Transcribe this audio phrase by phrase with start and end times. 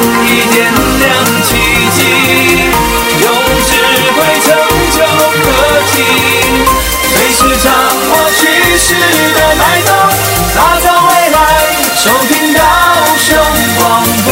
[0.00, 0.58] 意点
[0.98, 1.04] 亮
[1.42, 1.48] 奇
[1.96, 1.98] 迹，
[3.20, 3.24] 用
[3.66, 3.70] 智
[4.16, 4.48] 慧成
[4.94, 4.98] 就
[5.44, 5.46] 科
[5.92, 5.94] 技，
[7.12, 7.66] 随时掌
[8.08, 8.40] 握趋
[8.78, 8.84] 势
[9.34, 9.88] 的脉动，
[10.54, 11.38] 打造未来，
[11.96, 12.58] 收听高
[13.18, 13.28] 雄
[13.78, 13.80] 广
[14.24, 14.28] 播，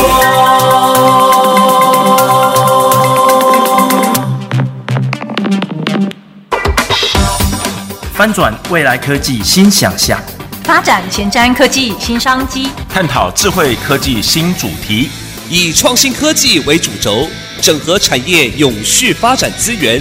[8.14, 10.18] 翻转未来科技新想象。
[10.64, 15.08] 发展前瞻科技新商机，探讨智慧科技新主题，
[15.50, 17.26] 以创新科技为主轴，
[17.62, 19.98] 整合产业永续发展资源，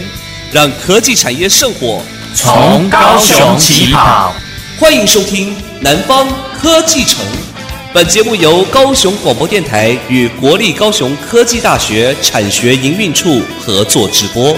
[0.52, 2.02] 让科技产业圣火
[2.36, 4.36] 从高雄起跑。
[4.78, 7.24] 欢迎收听《南方科技城》，
[7.94, 14.54] 本节目由高雄广播电台与国立高雄科技大学产学营运处合作直播。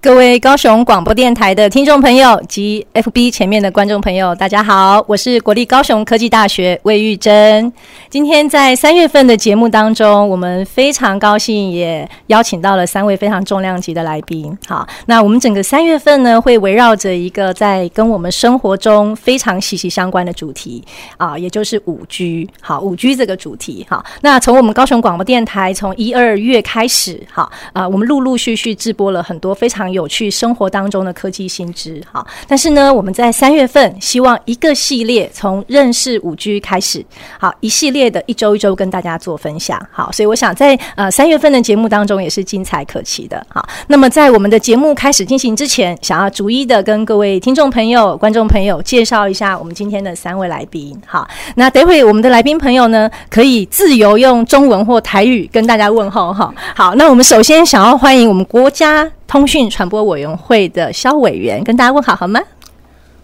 [0.00, 7.72] 各位高雄广播电台的听众朋友及 FB 前面的观众朋友，大家好，我是国立高雄科技大学魏玉珍。
[8.08, 14.56] 今天在三月份的节目当中，我们非常高兴，也邀请到了三位非常重量级的来宾。
[14.68, 20.80] 好，那我们整个三月份呢，会围绕着一个在跟我们生活中非常息息相关的主题
[21.16, 22.48] 啊，也就是五 G。
[22.60, 23.84] 好，五 G 这个主题。
[23.90, 29.87] 好，那从我们高雄广播电台从一二月开始，好啊，我们陆陆续续直播了很多非常。
[29.90, 37.04] 有趣生活当中的科技新知，好，但是呢，我们在三月份希望一个系列从认识五 G 开始，
[37.38, 59.10] 好，一系列的一周一周跟大家做分享，好，所以我想在呃三月份的节目当中也是精彩可期的，好，那么在我们的节目开始进行之前，想要逐一的跟各位听众朋友、观众朋友介绍一下我们今天的三位来宾，好，那待会我们的来宾朋友呢，可以自由用中文或台语跟大家问候，哈，好，那我们首先想要欢迎我们国家。
[59.28, 62.40] 通讯传播委员会的萧委员跟大家问好，好吗？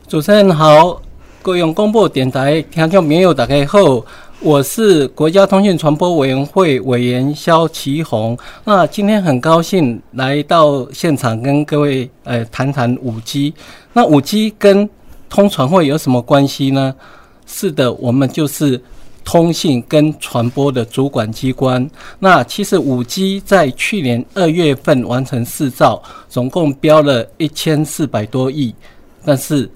[0.07, 1.01] 主持人好，
[1.41, 4.05] 各用广播电台听众朋友大家好，
[4.41, 8.37] 我是国家通讯传播委员会委员萧其宏。
[8.65, 13.55] 那今天很高兴来到现场跟各位呃谈谈五 G。
[13.95, 14.87] 那五 G 跟
[15.31, 16.95] 通传会有什么关系呢？
[17.47, 18.79] 是的，我们就是。
[19.25, 28.75] 通信跟传播的主管机关，那其实五 G 在去年二月份完成试造，总共标了一千四百多亿，
[29.25, 29.69] 但是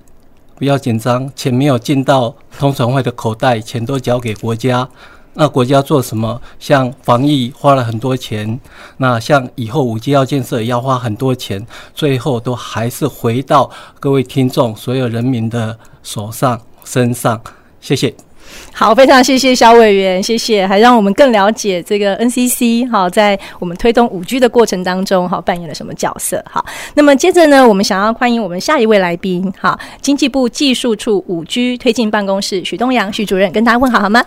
[0.54, 4.87] 不要紧张，钱没有进到通传会的口袋，钱都交给国家。
[5.34, 6.41] 那国家做什么？
[6.58, 8.58] 像防疫花了很多钱，
[8.97, 11.64] 那像以后五 G 要建设也要花很多钱，
[11.94, 13.70] 最后都还是回到
[14.00, 17.41] 各位听众、所有人民的手上身上。
[17.81, 18.28] 谢谢。
[18.72, 26.44] 好，非常谢谢小委员，谢谢，还让我们更了解这个 NCC 好，在我们推动五 G 的过程当中，哈扮演了什么角色？
[26.48, 26.64] 好，
[26.94, 34.22] 那么接着呢，我们想要欢迎我们下一位来宾，哈，经济部技术处五 G 推进办公室许东阳许主任，跟大家问好好吗？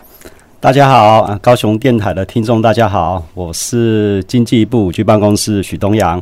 [0.60, 6.22] 大家好，高雄电台的听众大家好，我是经济部五 G 办公室许东阳。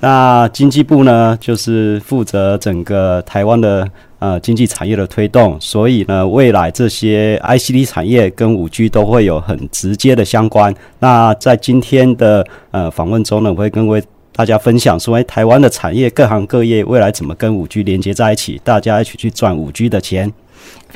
[0.00, 3.86] 那经济部呢，就是负责整个台湾的。
[4.18, 10.74] 呃，经济产业的推动，所以呢，未来这些 ICD 产业跟五 G 都会有很直接的相关。
[11.00, 20.32] 那在今天的呃访问中呢，我会跟为大家分享说，哎，台湾的产业各行各业未来怎么跟五 G 连接在一起，大家一起去赚五 G 的钱。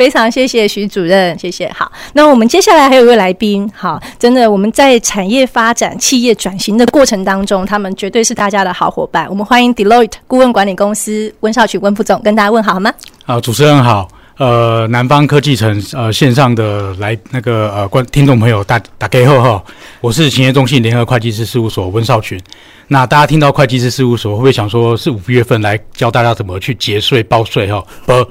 [0.01, 1.71] 非常谢谢徐主任，谢谢。
[1.77, 9.29] 好，那我们接下来还有一位来宾，好，真的我们在产业发展、企业转型的过程当中，他们绝对是大家的好伙伴。
[9.29, 12.91] 我们欢迎 Deloitte 顾问管理公司温少群温副总跟大家问好，好吗？
[13.27, 14.09] 好，主持人好，
[14.39, 19.63] 呃，南方科技城呃线上的来那个呃观听众朋友大大家好哈，
[20.01, 22.41] 我是勤业中信联合会计师事务所温少群。
[22.89, 27.85] 那大家听到会计师事务所会不会想说是五月份来教大家怎么去节税报税哈？
[28.07, 28.27] 不。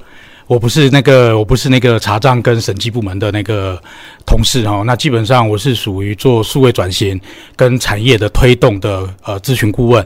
[0.50, 3.80] 我不是那个，我不是那个查账跟审计部门的那个
[4.26, 4.82] 同事哈。
[4.84, 7.22] 那基本上我是属于做数位转型
[7.56, 10.04] 跟产业的推动的呃咨询顾问。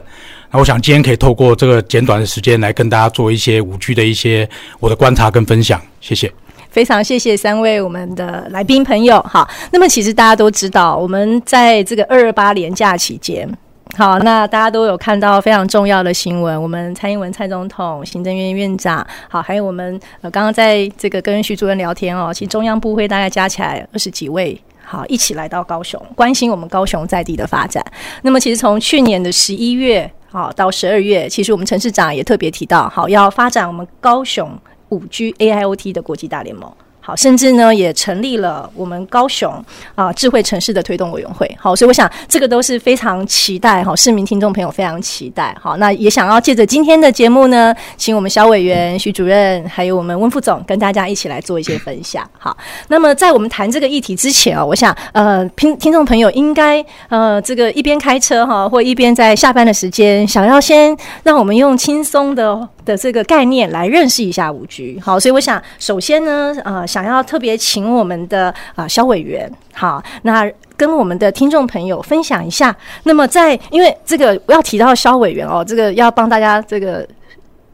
[0.50, 4.46] 那我想今天可以透过这个简短的时间来跟大家做一些五 G 的一些
[4.80, 5.80] 我的观察跟分享。
[6.02, 6.30] 谢谢，
[6.68, 9.22] 非常谢谢三位我们的来宾朋友。
[9.22, 13.48] 好，那么其实大家都知道，我们在这个二二八连假期间。
[13.96, 16.60] 好，那大家都有看到非常重要的新闻。
[16.60, 27.84] 我们蔡英文蔡总统、行政院院长，好，还有我们呃刚刚在这个跟徐主任聊天哦，其实中央部会大概加起来二十几位，好，一起来到高雄，关心我们高雄在地的发展。
[28.22, 34.50] 那么其实从去年的十一月好到十二月，其实我们陈市长也特别提到，好，要发展我们高雄
[34.88, 36.68] 五 G AIoT 的国际大联盟。
[37.06, 39.62] 好，甚至呢也成立了我们高雄
[39.94, 41.46] 啊智慧城市的推动委员会。
[41.60, 45.54] 好，所以我想这个都是非常期待哈，市民听众朋友非常期待。
[45.60, 52.26] 好，那也想要借着今天的节目呢，请我们小委员、徐主任，还有我们温副总跟大家一起来做一些分享。
[52.38, 52.56] 好，
[52.88, 64.98] 那么在我们谈这个议题之前啊，我想呃听听众朋友应该呃这个一边开车哈，或一边在下班的时间，想要先让我们用轻松的的这个概念来认识一下五 G。
[65.00, 66.84] 好，所以我想首先呢，呃。
[66.94, 72.76] 想要特别请我们的啊萧委员，好，那跟我们的听众朋友分享一下。
[73.02, 77.04] 那么在因为这个要提到萧委员哦，这个要帮大家这个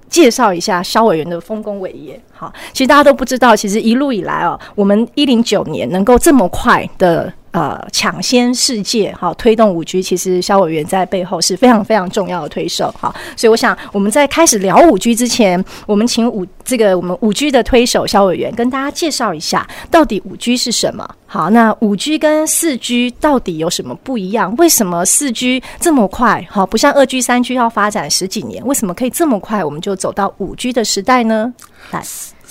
[0.09, 2.19] 介绍一下萧委员的丰功伟业。
[2.33, 7.31] 好，其实大家都不知道，其实一路以来哦，我们一零九年能够这么快的。
[7.53, 21.09] 呃，抢先世界，好，推动五 G，其实萧委员在背后是非常非常重要的推手，好，所以我想我们在开始聊五 G 之前，我们请五这个我们五 G 的推手萧委员跟大家介绍一下，到底五 G 是什么？
[21.27, 24.55] 好，那五 G 跟四 G 到底有什么不一样？
[24.57, 26.47] 为什么四 G 这么快？
[26.49, 31.53] 好，不像二 G、三 G 要发展十几年，为什么可以这么快我们就走到五 G 的时代呢？
[31.91, 32.01] 来。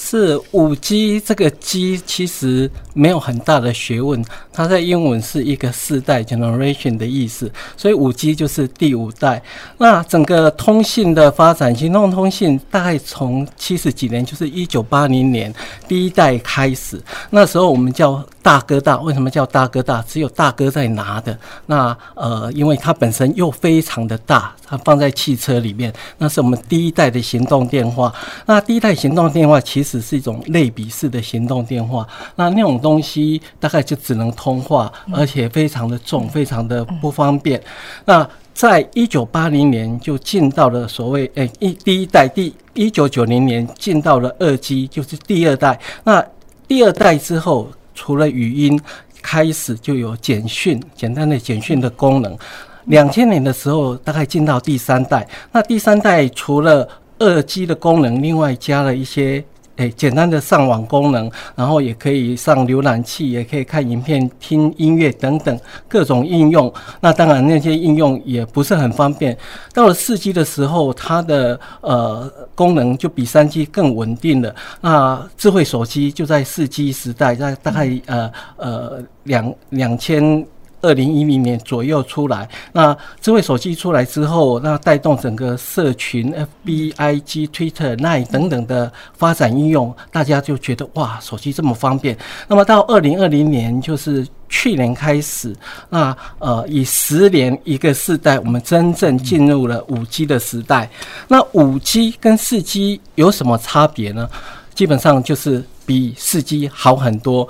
[0.01, 4.23] 是五 G 这个 G 其实没有很大的学问，
[4.53, 9.43] 它在英文是一个世代 generation 的意思，所以五 G 就是第五代。
[9.77, 15.53] 那整个通信的发展，行动通信大概从七十几年，就是一九八零年
[15.85, 16.97] 第一代开始，
[17.29, 18.97] 那时候我们叫大哥大。
[19.01, 20.03] 为什么叫大哥大？
[20.07, 21.37] 只有大哥在拿的。
[21.67, 28.11] 那呃，因为它本身又非常的大，它放在汽车里面，那是我们第一代的行动电话。
[28.47, 29.99] 那第一代行动电话其实。
[29.99, 32.07] 是一种类比式的行动电话，
[32.37, 37.61] 那那种东西大概就只能通话，而且非常的重，非常的不方便。
[38.05, 45.77] 那在一九八零年就进到了所谓诶一第一代，第一九九零年进到了二 G，就是第二代。
[46.05, 46.25] 那
[46.67, 47.67] 第二代之后，
[47.99, 48.79] 除了语音，
[49.21, 52.37] 开始就有简讯，简单的简讯的功能。
[52.85, 55.27] 两千年的时候，大概进到第三代。
[55.51, 56.87] 那第三代除了
[57.17, 59.43] 二 G 的功能，另外加了一些。
[59.79, 66.71] 诶，简单的上网功能，然后也可以上浏览器，也可以看影片、听音乐等等各种应用。
[66.99, 69.37] 那当然，那些应用也不是很方便。
[69.73, 74.53] 到了四 G 的时候，它的呃功能就比三 G 更稳定了。
[74.81, 80.45] 那智慧手机就在四 G 时代，在大概呃呃两两千。
[80.81, 86.33] 二零一零年左右出来，那智慧手机出来之后，那带动整个社群
[86.65, 92.17] ，FB、IG、Twitter、Line 等等的发展应用，大家就觉得哇，手机这么方便。
[92.47, 95.55] 那么到二零二零年，就是去年开始，
[95.89, 100.89] 那呃，以十年一个世代，我们真正进入了五 G 的时代。
[101.27, 104.29] 那五 G 跟四 G 有什么差别呢？
[104.73, 107.47] 基本上就是比四 G 好很多。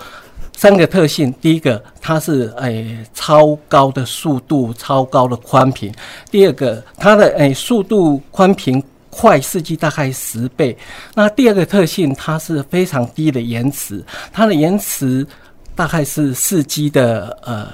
[0.60, 5.90] 三个特性，第一个，它是诶、超高的速度，超高的宽频；
[6.30, 10.78] 第二个，它的诶、速度宽频快四 G 大概十倍。
[11.16, 14.04] 那第二个特性，它是非常低的延迟，
[14.34, 15.26] 它的延迟
[15.76, 17.66] 大概是四 G 的呃。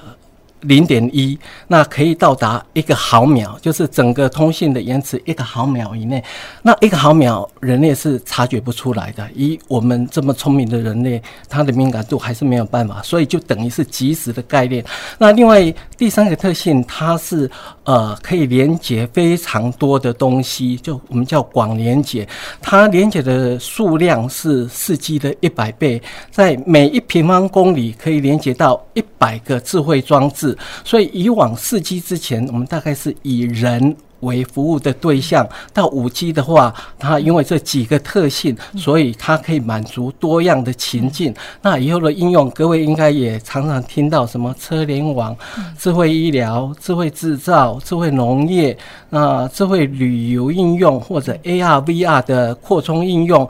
[0.66, 6.24] 零点一，那可以到达一个毫秒，就是整个通信的延迟一个毫秒以内。
[6.62, 9.28] 那一个毫秒，人类是察觉不出来的。
[9.34, 14.84] 以我们这么聪明的人类，它的敏感度还是没有办法，所以就等于是即时的概念。
[15.18, 17.50] 那另外第三个特性，它是
[17.84, 22.28] 呃可以连接非常多的东西，就我们叫广连接。
[22.62, 26.02] 它连接的数量是四 G 的一百倍，
[26.32, 30.55] 在每一平方公里可以连接到一百个智慧装置。
[30.84, 41.34] 所以，以往四 G 之前，我们大概是以人为服务的对象；到五 G 的话，它因为这几个特性，所以它可以满足多样的情境。
[41.62, 45.36] 那以后的应用，各位应该也常常听到什么车联网、
[45.78, 48.76] 智慧医疗、智慧制造、智慧农业、
[49.10, 53.48] 那智慧旅游应用，或者 AR、VR 的扩充应用，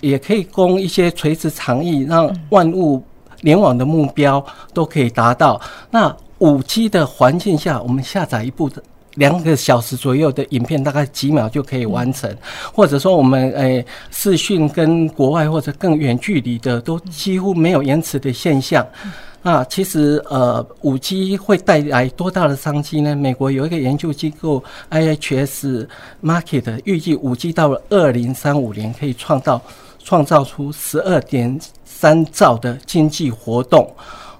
[0.00, 3.02] 也可以供一些垂直长意，让万物。
[3.46, 5.60] 联网的目标都可以达到。
[5.88, 8.68] 那五 G 的环境下，我们下载一部
[9.14, 12.28] 两个小时左右的影片，大概几秒就可以完成。
[12.74, 18.84] 或者说，我们诶视讯跟国外或者更远距离的，都几乎没有延迟的现象。
[19.42, 23.14] 那其实呃，五 G 会带来多大的商机呢？
[23.14, 25.86] 美国有一个研究机构 IHS
[26.20, 29.62] Market 预计五 G 到了二零三五年可以创造
[30.02, 31.56] 创造出十二点。
[31.98, 33.90] 三兆的经济活动，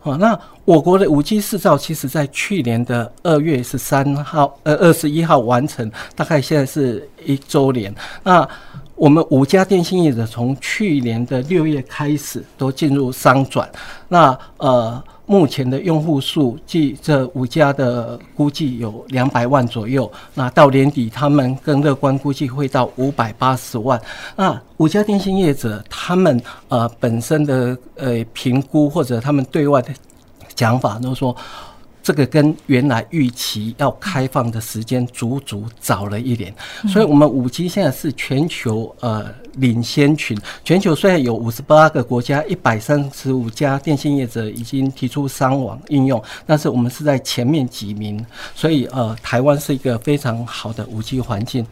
[0.03, 7.95] 啊，那我国的五 G 四兆，其实在去年的二月十三号，呃，二十一号完成，大概现在是一周年。
[8.23, 8.47] 那
[8.95, 13.69] 我们五家电信业者从去年的六月开始都进入商转，
[14.09, 15.03] 那呃。
[15.27, 20.11] 目前的用户数，即这五家的估计有两百万左右。
[20.35, 24.01] 那到年底，他们更乐观估计会到五百八十万。
[24.37, 29.91] 那五家电信业者，他们呃本身的呃评估或者他们对外的
[30.55, 31.37] 讲法都说。
[32.03, 36.55] 这个跟原来预期要开放的时间足足早了一年，
[36.87, 39.25] 所以，我们五 G 现在是全球呃
[39.57, 40.37] 领先群。
[40.65, 51.67] 全球虽然有五十八个国家、一百三十五家电信业者已经提出商网应用，但是我们是在前面几名，所以呃，台湾是一个非常好的五 G 环境。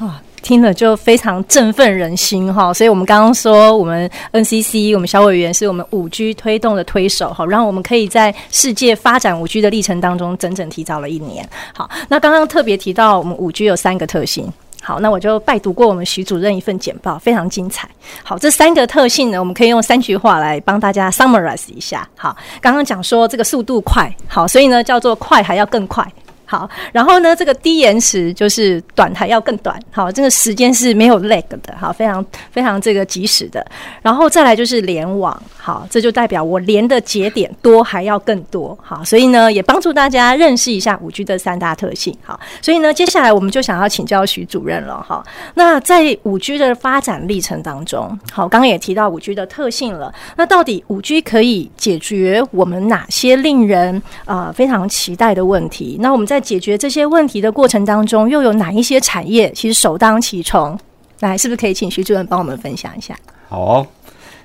[0.00, 2.74] 哇，听了就非常振奋人心哈！
[2.74, 11.48] 所以我们刚刚说，我们 NCC 我们小委员是我们五 G 推动的推手哈，让我们可以在世界发展五 G 的历程当中，整整提早了一年。
[11.72, 14.52] 好，那刚刚特别提到我们五 G 有三个特性，
[14.84, 17.88] 好，那我就拜读过我们徐主任一份简报，非常精彩。
[18.22, 22.06] 好，这三个特性呢，我们可以用三句话来帮大家 summarize 一下。
[22.18, 26.06] 好，刚刚讲说这个速度快，好，所以呢叫做快还要更快。
[26.54, 33.64] 好，然后呢，这个低延迟就是短还要更短，好，这个时间是没有 lag 的，好，非常非常这个及时的。
[34.02, 55.98] 然后再来就是联网，好，这就代表我连的节点多还要更多，好，所以呢也帮助大家认识一下五 G 的三大特性，好，所以呢接下来我们就想要请教徐主任了，哈，那在五 G 的发展历程当中，好，刚刚也提到五 G 的特性了，那到底五 G 可以解决我们哪些令人啊、非常期待的问题？
[56.00, 60.78] 那我们在解决这些问题的过程当中，又有哪一些产业其实首当其冲？
[61.20, 63.18] 来，是不是可以请徐主任帮我们分享一下？
[63.48, 63.86] 好，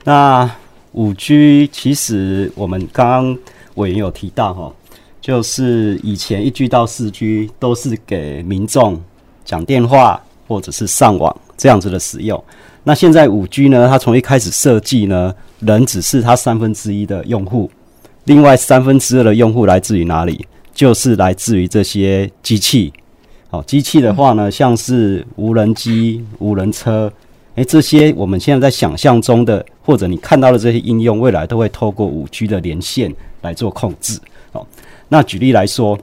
[0.05, 0.49] 那
[0.93, 3.37] 五 G 其实我们刚刚
[3.75, 4.73] 委员有提到哈，
[5.19, 9.01] 就是以前一 G 到四 G 都是给民众
[9.43, 12.41] 讲电话或者是上网这样子的使用。
[12.83, 17.69] 那现在五 G 呢，它从一开始设计呢，人只是它三分之一的用户，
[18.23, 20.47] 另外三分之二的用户来自于哪里？
[20.79, 22.93] 就是来自于这些机器，
[23.49, 27.11] 好，机器的话呢，像是无人机、无人车，
[27.55, 34.17] 诶，这些我们现在在想象中的，或者你看到的这些应用，未来都会透过五 G 的连线来做控制。
[34.53, 34.65] 好，
[35.09, 35.99] 那举例来说，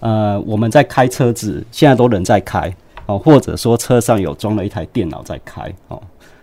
[0.00, 2.74] 呃，我们在开车子，现在都人在开，
[3.04, 6.02] 哦，或者说车上有装了一台电脑在开，哦，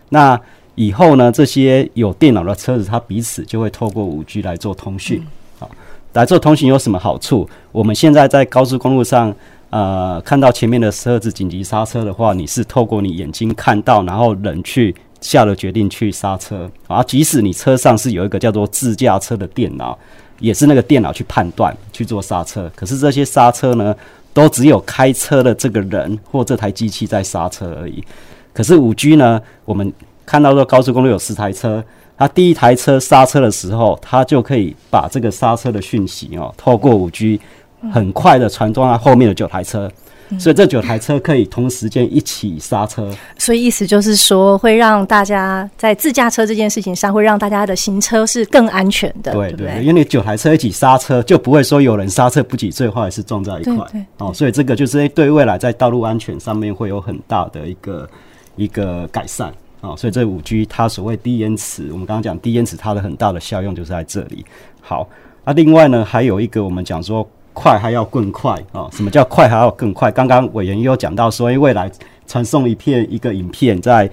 [0.10, 0.40] 那
[0.76, 5.26] 以后呢，这些有电脑的车子，它彼此就会透过五 G 来做通讯。
[6.14, 7.50] 来做通行有什么好处？
[7.72, 9.34] 我们现在在高速公路上，
[9.70, 16.70] 呃，看到前面的车子紧急刹车的话，你是透过你眼睛看到，然后人去下了决定去刹车。
[16.88, 19.98] 啊，即使你车上是有一个叫做自驾车的电脑，
[20.40, 22.70] 也是那个电脑去判断去做刹车。
[22.76, 23.96] 可是这些刹车呢，
[24.34, 28.04] 都只有开车的这个人或这台机器在刹车而已。
[28.54, 29.94] 可是五 G 呢，我们
[30.26, 31.82] 看到说高速公路有十台车。
[32.22, 37.42] 它第一台车刹车的时候，它就可以把这个刹车的讯息哦，透过五 G
[37.92, 39.92] 很快的传到后面的九台车，
[40.30, 43.12] 嗯，所以这九台车可以同时间一起刹车。
[43.40, 49.32] 所以意思就是说，会让大家在自驾车这件事情上，会让大家的行车是更安全的。
[49.32, 54.06] 对对，对，因为你九台车一起刹车，就不会说有人刹车不及，最后还是撞在一块。
[54.20, 58.08] 哦，所以这个就是对未来在道路安全上面会有很大的一个
[58.58, 59.52] 一个改善。
[59.82, 64.46] 啊，所以这五 G 它所谓低延迟，我们刚刚讲低延迟，它的很大的效用就是在这里。
[64.80, 65.10] 好，
[65.44, 70.12] 那另外呢，还有一个我们讲说快还要更快啊，什么叫快还要更快？
[70.12, 71.92] 刚刚委员也有讲到说，因为未来
[72.28, 74.10] 传送一片一个影片，在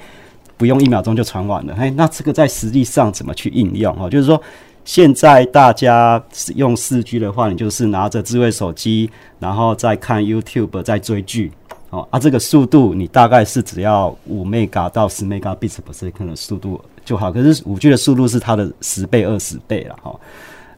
[0.56, 1.74] 不用一秒钟就传完了。
[1.78, 4.08] 哎，那这个在实际上怎么去应用啊？
[4.08, 4.40] 就是说，
[4.84, 11.52] 现在大家使用四 G 的话，你就是拿着智慧手机，然后再看 YouTube，在追剧。
[11.90, 20.14] 哦啊，这个速度你大概是只要五 mega 到十 megabits per second 的速度就好，可是五 G 的速度是它的十倍、二十倍了哈。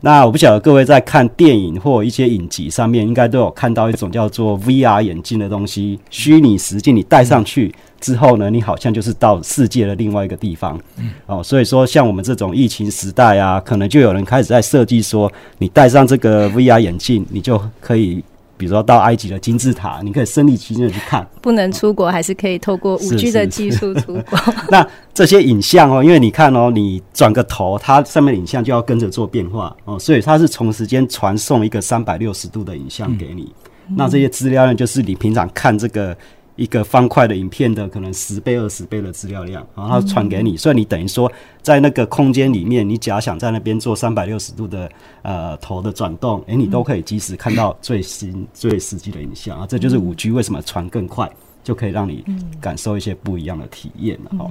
[0.03, 10.81] 那我不晓得各位在看电影或一些影集上面，应该都有看到一种叫做 VR 眼镜的东西，虚拟实境，你戴上去之后呢，你好像就是到世界的另外一个地方。
[11.27, 18.25] 哦，所以说像我们这种疫情时代啊，可能就有人开始在设计说，你戴上这个 VR 眼镜，你就可以。
[18.61, 21.27] 比如说到埃及的金字塔，你可以身临其境的去看。
[21.41, 24.39] 不能出国，还是可以透过五 G 的技术出国。
[24.69, 33.51] 那这些影像哦，因为你看哦，你转个头，它上面的影像就要跟着做变化哦，所以它是同时间传送一个三百六十度的影像给你。
[33.89, 36.15] 嗯、那这些资料呢，就是你平常看这个。
[36.61, 44.87] 一个方块的影片的可能十倍、二十倍的资料量，然后传给你，所以你等于说在那个空间里面，你假想在那边做三百六十度的
[45.23, 51.27] 呃头的转动，诶，你都可以及时看到最新、最实际的影像啊，这就是五 G 为什么传更快
[51.65, 52.23] 就可以让你
[52.61, 54.51] 感受一些不一样的体验了哈。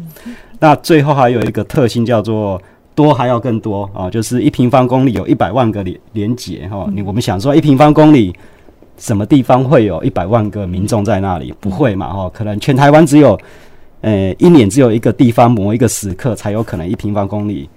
[0.60, 2.60] 那最后还有一个特性叫做
[2.96, 6.90] 多还要更多啊，就是一平方公里有一百万个连连接哈。
[6.92, 8.36] 你我们想说一平方公里
[9.00, 11.54] 什么地方会有一百万个民众在那里？
[11.60, 12.30] 不会嘛哈？
[12.34, 13.40] 可能全台湾只有
[14.02, 17.70] 呃一年只有一个地方某一个时刻才有可能一平方公里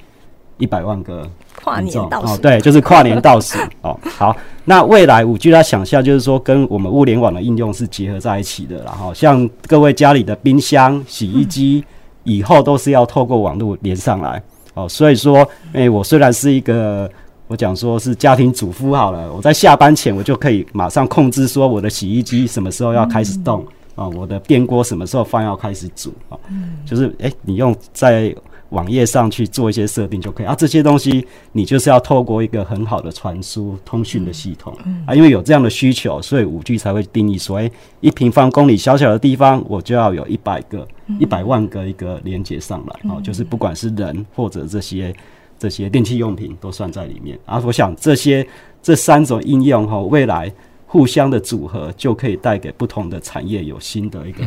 [0.58, 1.28] 一百万个。
[1.54, 3.96] 跨年倒数哦，对，就是跨年倒数 哦。
[4.02, 11.84] 好，那未来五 G 它想象就是说跟我们物联网的应用是结合在一起的，然后像各位家里的冰箱、洗衣机，
[12.24, 14.42] 以后都是要透过网络连上来
[14.74, 14.88] 哦。
[14.88, 17.08] 所以说，哎，我虽然是一个
[17.52, 23.62] 我讲说是家庭主妇好了，我在下班前我就可以马上控制说我的洗衣机什么时候要开始动
[23.94, 26.38] 啊，我的电锅什么时候饭要开始煮啊，
[26.86, 28.34] 就是哎，你用在。
[28.72, 30.46] 网页上去做一些设定就可以。
[30.46, 34.74] 啊，这些东西你就是要透过一个很好的传输通讯的系统
[35.06, 40.88] 啊，因为有这样的需求，所以五 G 才会定义说，诶，一平方公里小小的地方，我就要有一百个、
[41.20, 45.14] 一百万个一个连接上来啊，就是不管是人或者这些
[45.62, 47.62] 这些电器用品都算在里面啊。
[47.64, 48.44] 我想这些
[48.82, 50.52] 这三种应用哈，未来
[50.86, 54.44] 互相的组合就可以带给不同的产业有新的一个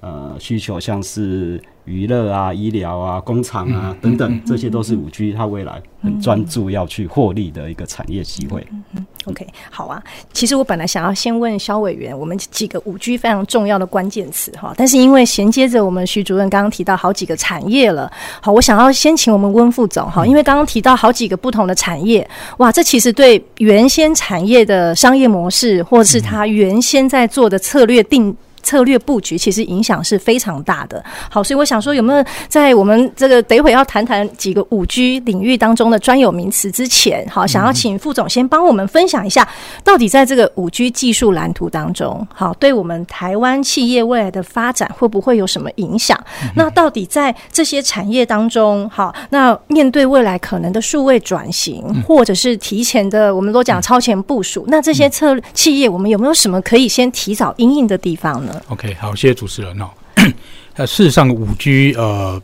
[0.00, 1.58] 呃需求，像是。
[1.88, 8.66] 娱乐啊、医疗啊、工厂啊等等，这些都是五 G 它未来很专注要去获利的一个产业机会。
[8.70, 9.06] 嗯嗯。
[9.24, 10.02] OK，好啊。
[10.32, 22.28] 其实我本来想要先问肖委员，我们几个五 G 非常重要的关键词哈，但是因为衔接着我们徐主任刚刚提到好几个产业了，好，我想要先请我们温副总哈，因为刚刚提到好几个不同的产业，
[22.58, 28.36] 哇，这其实对原先产业的商业模式，或是他原先在做的策略定。
[28.68, 31.02] 策略布局其实影响是非常大的。
[31.30, 39.48] 好，所以我想说，有没有在我们这个等一会要谈谈几个五 G 领域当中的专有名词之前，好，想要请副总先帮我们分享一下，
[39.82, 46.22] 到底在这个五 G 技术蓝图当中，好，对我们台湾企业未来的发展会不会有什么影响？
[46.54, 59.88] 那到底在这些产业当中，好，那面对未来可能的数位转型，或者是提前的，我们都讲超前部署，那这些策企业，我们有没有什么可以先提早应应的地方呢？OK，好，谢谢主持人哦。
[60.76, 62.40] 那，事实上，五 G 呃，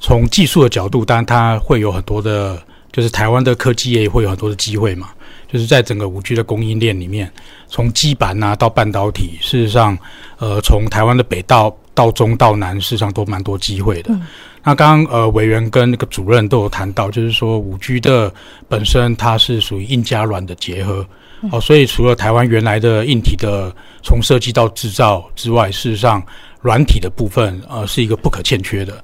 [0.00, 5.10] 从技术的角度，当然它会有很多的，就是台湾的科技业会有很多的机会嘛。
[5.46, 7.30] 就是在整个五 G 的供应链里面，
[7.68, 9.96] 从基板啊到半导体，事实上，
[10.38, 14.12] 呃，从台湾的北到到中到南，事实上都蛮多机会的。
[14.12, 14.22] 嗯、
[14.64, 18.32] 那刚刚呃委员跟那个主任都有谈到，就是说五 G 的
[18.68, 21.06] 本身它是属于硬加软的结合。
[21.52, 23.72] 哦，所以除了台湾原来的硬体的
[24.04, 26.22] 从设计到制造之外，事实上
[26.60, 29.02] 软体的部分呃是一个不可欠缺的。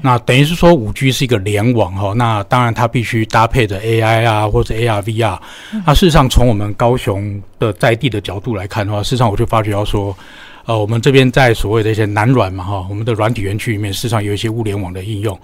[0.00, 5.38] 那等于是说五 G 是一个联网哈，那当然它必须搭配着 AI 啊或者 AR VR。
[5.84, 10.16] 那事实上从我们高雄的在地的角度来看的话，事实上我就发觉到说，
[10.64, 15.38] 呃，我们这边在所谓的一些南软嘛哈，我们的软体园区里面，事实上有一些物联网的应用。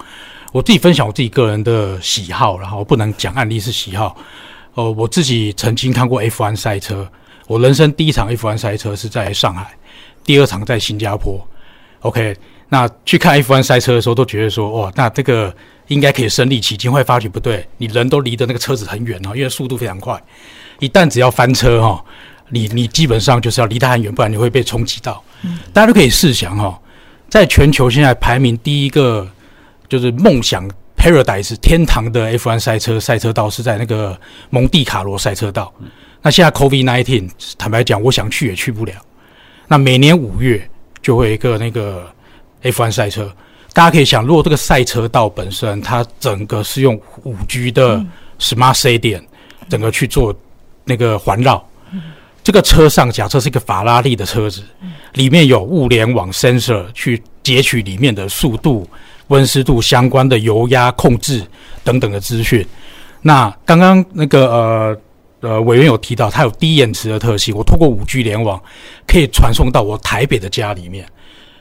[0.53, 4.17] 我自己分享我自己个人的喜好，然后不能讲案例是喜好。
[4.73, 7.07] 哦，我自己曾经看过 F1 赛车，
[7.49, 9.75] 我人生第一场 F1 赛车是在上海，
[10.23, 11.45] 第二场在新加坡。
[12.01, 12.37] OK，
[12.69, 15.53] 那去看 F1 赛车的时候，都觉得说，哇，那这个
[15.87, 20.23] 应该可以身临其境，会发觉不对，你人都离得那个车子很远哦，因为速度非常快，
[20.79, 22.05] 一旦只要翻车哈，
[22.51, 25.25] 你你基本上就是要离它很远，不然你会被冲击到。
[25.43, 26.79] 嗯，大家都可以试想哈，
[27.31, 29.27] 在全球现在排名第一个
[29.89, 30.71] 就是梦想。
[30.99, 35.73] Paradise 天堂的 F1 赛车赛车道是在那个蒙地卡罗赛车道。
[36.23, 38.93] 那现在 COVID nineteen，坦白讲，我想去也去不了。
[39.67, 40.69] 那每年五月
[41.01, 42.07] 就会有一个那个
[42.63, 43.33] F1 赛车，
[43.73, 47.97] 大家可以想，如果这个赛车道本身它整个是用五 G 的
[48.39, 49.23] Smart Stadium
[49.69, 50.35] 整个去做
[50.85, 51.67] 那个环绕，
[52.43, 54.63] 这个车上假设是一个法拉利的车子，
[55.15, 58.89] 里面有物联网 sensor 去截取里面的速度。
[59.29, 61.47] 温湿度相关的油压控制
[61.85, 62.67] 等等的资讯。
[63.21, 65.01] 那刚刚那个呃
[65.41, 67.55] 呃委员有提到，它有低延迟的特性。
[67.57, 68.63] 我通过五 G 联网
[69.07, 71.07] 可以传送到我台北的家里面。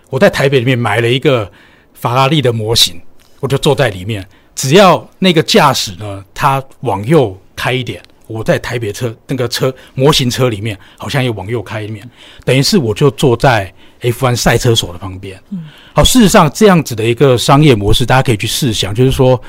[0.10, 1.52] 我在台北里面买了一个
[1.94, 3.02] 法拉利的模型，
[3.40, 4.28] 我就坐在里面。
[4.56, 12.10] 只要那个驾驶呢，他往右开一点，我在台北车那个车模型车里面，好像也往右开一点，
[12.44, 13.74] 等于是我就坐在。
[14.00, 19.42] F1 赛车手的旁边，嗯好，事实上这样子的一个商业模式，大家可以去试想，就是说，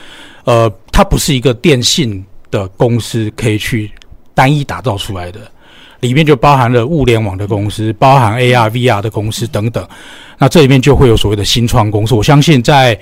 [0.45, 3.93] 呃，它不是一个电信的公司可以去
[4.39, 5.41] 单一打造出来的，
[5.99, 9.85] 里面就包含了物联网的公司，包含 AR、VR 的公司等等，
[10.39, 12.15] 那这里面就会有所谓的新创公司。
[12.15, 12.97] 我相信在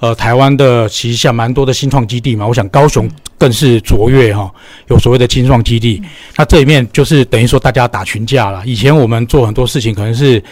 [0.00, 4.52] 呃台湾的其实像蛮多的新创基地嘛，我想高雄更是卓越哈，
[4.88, 6.02] 有所谓的新创基地，
[6.36, 8.62] 那这里面就是等于说大家打群架了。
[8.66, 10.42] 以前我们做很多事情可能是。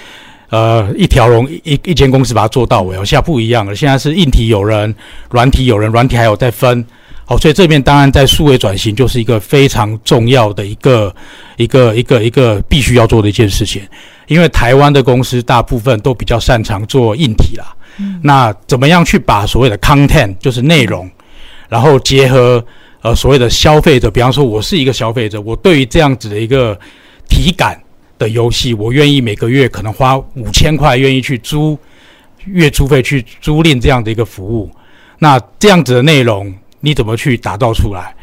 [0.50, 4.92] 呃一条龙一一间公司把它做到尾哦，现在不一样了，现在是硬体有人，
[5.31, 6.85] 软体有人，软体还有在分。
[7.30, 11.14] 好，所以这边当然在数位转型就是一个非常重要的一个
[11.58, 13.80] 一个一个一个必须要做的一件事情，
[14.26, 17.72] 因为台湾的公司大部分都比较擅长做硬体啦。
[17.98, 18.18] 嗯。
[18.20, 21.08] 那怎么样去把所谓的 content 就是内容，
[21.68, 22.66] 然后结合
[23.00, 26.76] 呃所谓的消费者，比方说我是一个消费者，我对于这样子的一个
[27.28, 27.80] 体感
[28.18, 31.78] 的游戏，我愿意每个月可能花五千块，愿意去租
[32.46, 34.68] 月租费去租赁这样的一个服务，
[35.20, 36.52] 那这样子的内容。
[36.80, 38.14] 你怎么去打造出来？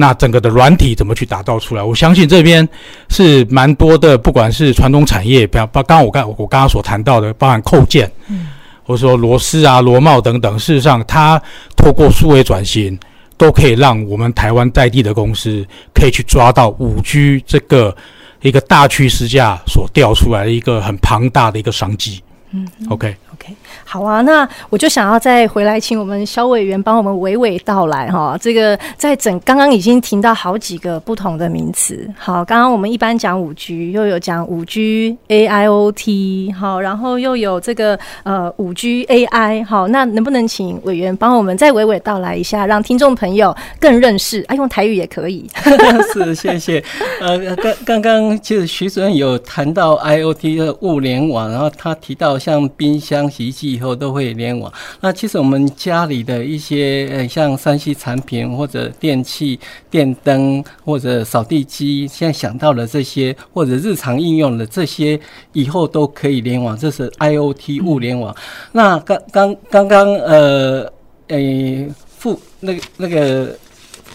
[0.00, 1.82] 那整个的软体怎么去打造出来？
[1.82, 2.66] 我相信这边
[3.08, 8.46] 是蛮多的，不管是传统产业，比方包刚刚我刚我刚刚所谈到的，包含扣件，嗯，
[8.84, 11.42] 或者说螺丝啊、螺帽等等，事实上它
[11.76, 12.96] 透过数位转型，
[13.36, 17.96] 都可以让我们台湾在地的公司可以去抓到五 G 这个
[18.42, 22.22] 一个大趋势下所调出来的一个很庞大的一个商机。
[22.52, 23.14] 嗯，OK。
[23.34, 28.36] OK，好啊，那我就想要再回来，请我们萧委员帮我们娓娓道来哈。
[28.40, 32.08] 这个在整刚刚已经听到好几个不同的名词。
[32.18, 44.44] 好，刚刚我们一般讲五 G，又有讲五 G AIoT，好，然后又有这个呃五 G AI，好，那能不能请委员帮我们再娓娓道来一下，让听众朋友更认识？
[44.48, 45.48] 啊，用台语也可以。
[46.12, 46.82] 是，谢谢。
[47.20, 47.38] 呃，
[47.84, 53.18] 刚刚刚其实徐主任有谈到 IoT 的物联网，然后他提到像冰箱。
[53.30, 54.72] 洗衣机以后都会联网。
[55.00, 65.20] 那其实我们家里的一些呃，像三 C 产品或者电器、电灯或者扫地机，现在想到了这些或者日常应用的这些，
[65.52, 66.76] 以后都可以联网。
[66.76, 68.34] 这是 IoT 物联网。
[68.72, 70.92] 那刚刚刚刚呃
[71.28, 73.56] 诶副那个那个。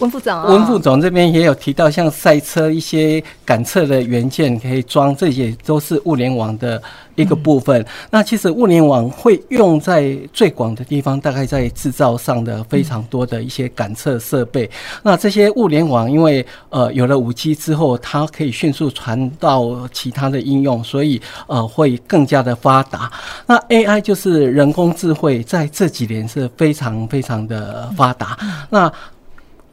[0.04, 6.82] 温副总，温副总这边也有提到，像赛车一些感测的元件可以装，这些都是物联网的
[7.16, 7.82] 一个部分。
[7.82, 14.66] 嗯、那其实物联网会用在最广的地方，大概在制造上的非常多的一些感测设备。
[14.66, 14.70] 嗯、
[15.04, 23.10] 那这些物联网，因为呃有了五 G 之后，它可以迅速传到其他的应用，所以呃会更加的发达。
[23.46, 28.38] 那 AI 就是人工智慧，在这几年是非常非常的发达。
[28.42, 28.94] 嗯、那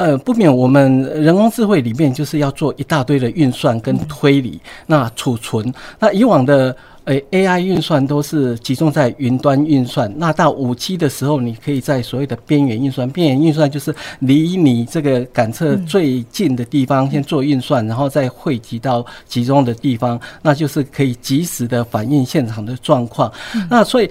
[0.01, 23.31] 呃，不免我们人工智慧里面就是要做一大堆的运算跟推理，那储存，那以往的呃 AI 运算都是集中在云端运算，那到五 G 的时候，你可以在所谓的边缘运算，边缘运算就是离你这个感测最近的地方先做运算，然后再汇集到集中的地方，那就是可以及时的反映现场的状况，
[23.69, 24.11] 那所以。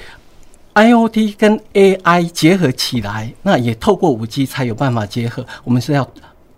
[0.73, 5.45] IoT 跟 AI 结合起来，那也透过五 G 才有办法结合。
[5.63, 6.09] 我们是要，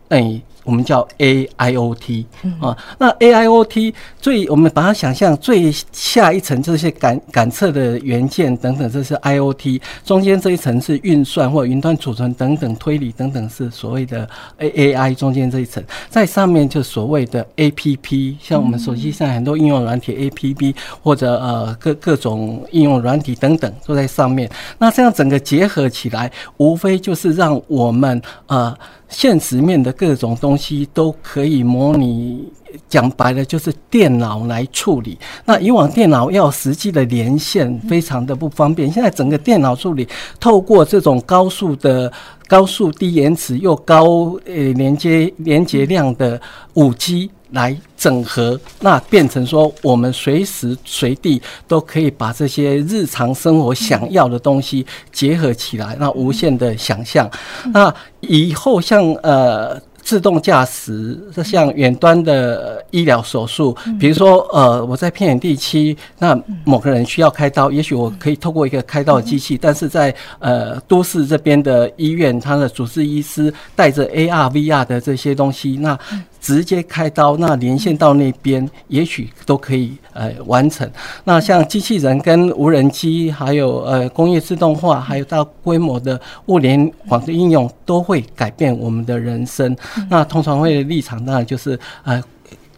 [0.09, 0.41] 哎。
[0.63, 2.25] 我们叫 AIoT
[2.59, 15.83] 啊，那 AIoT 最我们把它想象最下一层这些感感测的元件等等，这是 IoT，中间这一层是运算或云端储存等等推理等等是所谓的 AI，中间这一层。
[16.09, 28.77] 在上面就所谓的 APP，像我们手机上很多应用软体 APP 或者呃各各种应用软体等等都在上面，那这样整个结合起来，无非就是让我们呃。
[29.11, 32.51] 现实面的各种东西都可以模拟，
[32.87, 35.17] 讲白了就是电脑来处理。
[35.45, 38.91] 那以往电脑要实际的连线，非常的不方便。
[38.91, 40.07] 现在整个电脑处理，
[40.39, 42.11] 透过这种高速的、
[42.47, 46.41] 高速低延迟又高呃连接连接量的
[46.73, 47.29] 五 G。
[47.51, 57.29] 来整合，那变成说，我们随时随地都可以把这些日常生活想要的东西结合起来，那无限的想象。
[57.73, 59.81] 那以后像呃。
[60.03, 75.97] 自动驾驶，像远端的医疗手术，比如说，呃，我在偏远地区，那某个人需要开刀，也许我可以透过一个开刀的机器，但是在呃都市这边的医院，他的主治医师带着 AR、VR 的这些东西，那
[76.41, 80.89] 直接开刀，那连线到那边，也许都可以呃完成。
[81.23, 89.73] 那像机器人跟无人机，还有呃工业自动化，还有大规模的物联网的应用，都会改变我们的人生。
[90.09, 92.21] 那通常会的立场当然就是呃，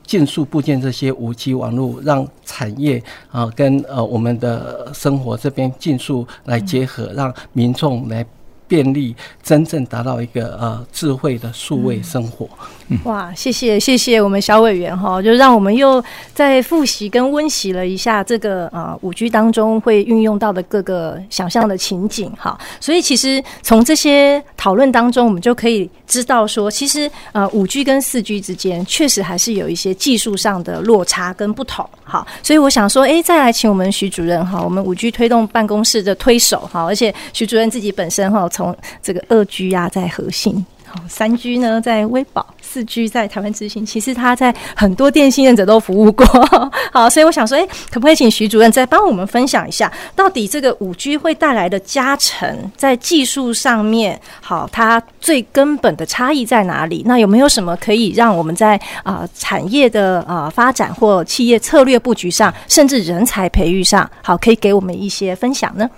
[0.06, 2.97] 尽速部件这些五 G 网络，让产业
[3.32, 8.26] 啊、呃、跟呃我们的生活这边尽速来结合，让民众来
[8.67, 12.47] 便利，真正达到一个呃智慧的数位生活。
[12.89, 22.60] 嗯、哇，谢谢谢谢我们小委员哈，就让我们又再复习跟温习了一下这个啊五 G 当中会运用到的各个想象的情景哈。
[22.80, 31.88] 所以其实从这些讨论当中，我们就可以知道说，其实呃五 G 跟四 G 之间确实还是有一些技术上的落差跟不同。
[32.04, 40.65] 哈，所以我想说，哎，再来请我们徐主任哈，我们五 G 推动办公室的推手哈，而且徐主任自己本身哈，从这个二 G 啊在核心。
[41.09, 43.83] 三 G 呢，在威宝；四 G 在台湾之星。
[43.83, 46.23] 其实他在很多电信业者都服务过。
[46.93, 57.01] 好，所以我想说，哎，可不可以请徐主任再帮我们分享一下，到底这个五 G 会带来的加成，在技术上面，好，它最根本的差异在哪里？
[57.07, 65.89] 那有没有什么可以让我们在啊、呃、产业的啊、发展或企业策略布局上，甚至人才培育上，好，可以给我们一些分享呢？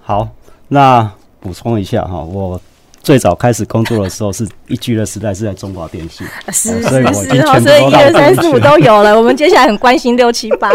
[0.00, 0.26] 好，
[0.66, 1.08] 那
[1.40, 2.60] 补充一下哈，我。
[3.02, 9.16] 最早开始工作的时候是一 G 的时代，是在中华电信，是是是，所以一二三四五都有了。
[9.16, 10.70] 我们接下来很关心六七八。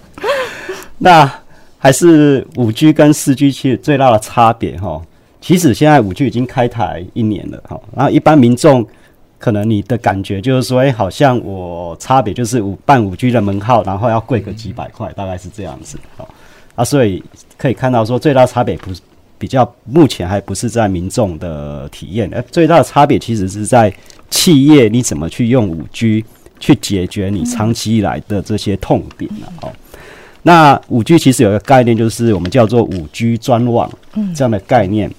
[0.98, 1.32] 那
[1.78, 5.00] 还是五 G 跟四 G 其实最大的差别哈，
[5.40, 8.86] 其实现在五 G 已经开台一年了哈，然后一般民众
[9.38, 15.98] 可能你的感觉就是说，哎，好像我差别就是五办五 G 的门号，然后要贵个几百块，大概是这样子
[16.74, 17.24] 啊，所以
[17.56, 19.00] 可以看到说最大差别不是。
[19.38, 23.92] 比较目前还不是在民众的体验，而最大的差别其实是在
[24.28, 26.24] 企业你怎么去用五 G
[26.60, 29.72] 去解决你长期以来的这些痛点了哦。
[30.42, 33.90] 那五 G 其实有一个概念，就是我们叫做五 G 专网
[34.34, 35.10] 这样的概念。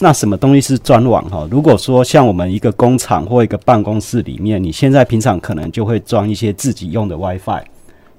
[0.00, 1.48] 那什么东西是专网哈？
[1.50, 7.62] 如果说像我们一个工厂或一个办公室里面，你现在平常可能就会装一些自己用的 WiFi，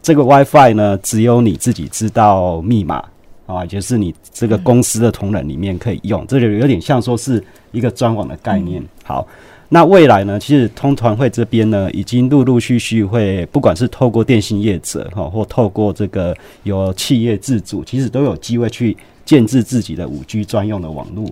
[0.01, 3.01] 这个 WiFi 呢，只有你自己知道密码。
[3.55, 8.83] 啊，就是你这个公司的同仁里面可以用，这就有点像说是一个专网的概念。
[9.03, 9.27] 好，
[9.69, 21.25] 那未来呢，其实通团会这边呢，已经陆陆续续会，不管是透过电信业者哈，或透过这个有企业自主，其实都有机会去建制自己的五 G 专用的网络。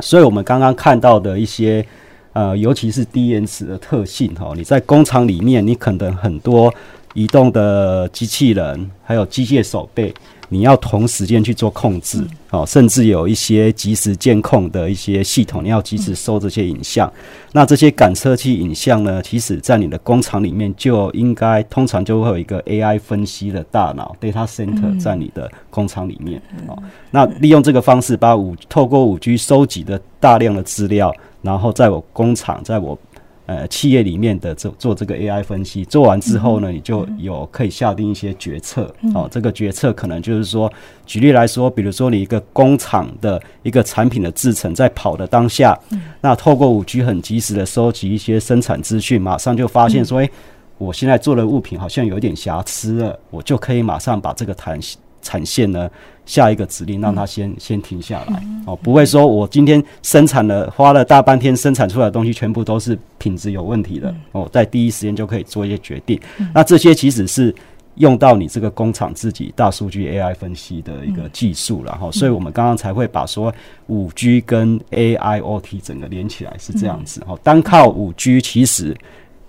[0.00, 1.84] 所以，我们刚刚看到的一些
[2.32, 6.72] 呃，尤其是低延迟的特性哈，你在工厂里面，你可能很多
[7.14, 10.12] 移动的机器人，还有机械手臂。
[10.52, 17.10] 你要同时间去做控制，哦，甚至有一些即时监控的一些系统，你要及时收这些影像。
[17.52, 26.40] 那这些感测器影像呢，其实在你的工厂里面就应该通常就会有一个 AI 分析的大脑 data center 在你的工厂里面。
[26.68, 26.76] 哦，
[27.10, 31.10] 那利用这个方式，把五透过五 G 收集的大量的资料，
[31.40, 32.98] 然后在我工厂，在我。
[33.46, 38.82] 呃，企业里面的做做这个 AI 分析，做完之后呢，你就有可以下定一些决策。
[39.14, 40.72] 哦，这个决策可能就是说，
[41.04, 45.76] 举例来说，比如说你一个工厂的一个产品的制成在跑的当下，
[46.20, 50.30] 那透过五 G 很及时的收集一些生产资讯，马上就发现说，诶，
[50.78, 55.00] 我现在做的物品好像有点瑕疵了，我就可以马上把这个弹性。
[55.22, 55.88] 产线呢，
[56.26, 66.20] 下一个指令让它先、嗯、先停下来哦，不会说我今天生产了花了大半天生产出来的东西全部都是品质有问题的哦，在第一时间就可以做一些决定。
[66.38, 67.54] 嗯、那这些其实是
[67.96, 73.52] 用到你这个工厂自己大数据 AI 分析的一个技术，然后，所以我们刚刚才会把说
[73.86, 77.38] 五 G 跟 AIoT 整个连起来是这样子哦。
[77.42, 78.96] 单靠五 G 其实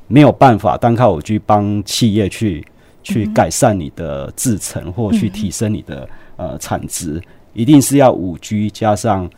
[0.07, 2.65] 没有办法，单靠五 G 帮企业去。
[3.03, 7.21] 去改善你的制程，或去提升你的呃产值，
[7.53, 9.29] 一定是要五 G 加上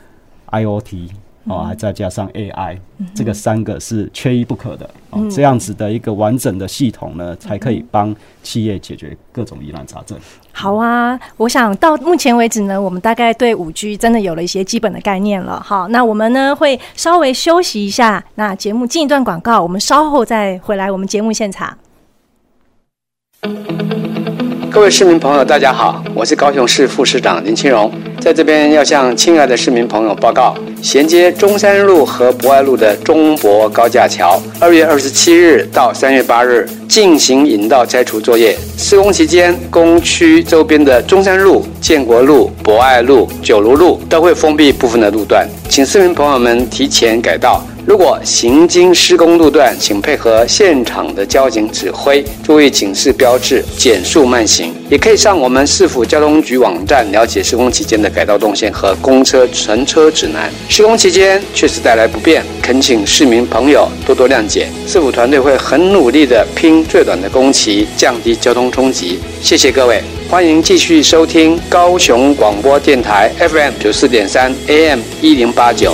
[0.51, 1.09] IoT
[1.45, 2.79] 哦，还再加上 AI，
[3.13, 5.27] 这个三个是缺一不可的哦。
[5.29, 10.17] 这样子的一个完整的系统呢，才可以帮企业解决各种疑难杂症。
[10.51, 15.61] 好啊，我想到目前为止呢，我们大概对五 G 真的有了一些基本的概念了。
[15.61, 21.77] 好，那我们呢会稍微休息一下，那节目进一段广告，我们稍后再回来我们节目现场。
[24.71, 38.57] 各位市民朋友，大家好，我是高雄市副市长林清荣，在这边要向亲爱的市民朋友报告，衔接中山路和博爱路的中博高架桥，二月二十七日到三月八日进行引道拆除作业。
[38.77, 47.65] 施工期间，工区周边的中山路、建国路、博爱路、九如路都会封闭部分的路段，请市民朋友们提前改道。
[47.87, 54.73] 如果行经施工路段，请配合现场的交警指挥，注意警示标志，减速慢行。
[54.89, 60.51] 也可以上我们市府交通局网站了解施工期间的改道动线和公车乘车指南。
[60.67, 64.67] 施工期间确实带来不便，恳请市民朋友多多谅解。
[64.87, 69.19] 市府团队会很努力地拼最短的工期，降低交通冲击。
[69.43, 70.01] 谢谢各位。
[70.27, 75.93] 欢迎继续收听高雄广播电台 FM 九四点三 AM 一零八九。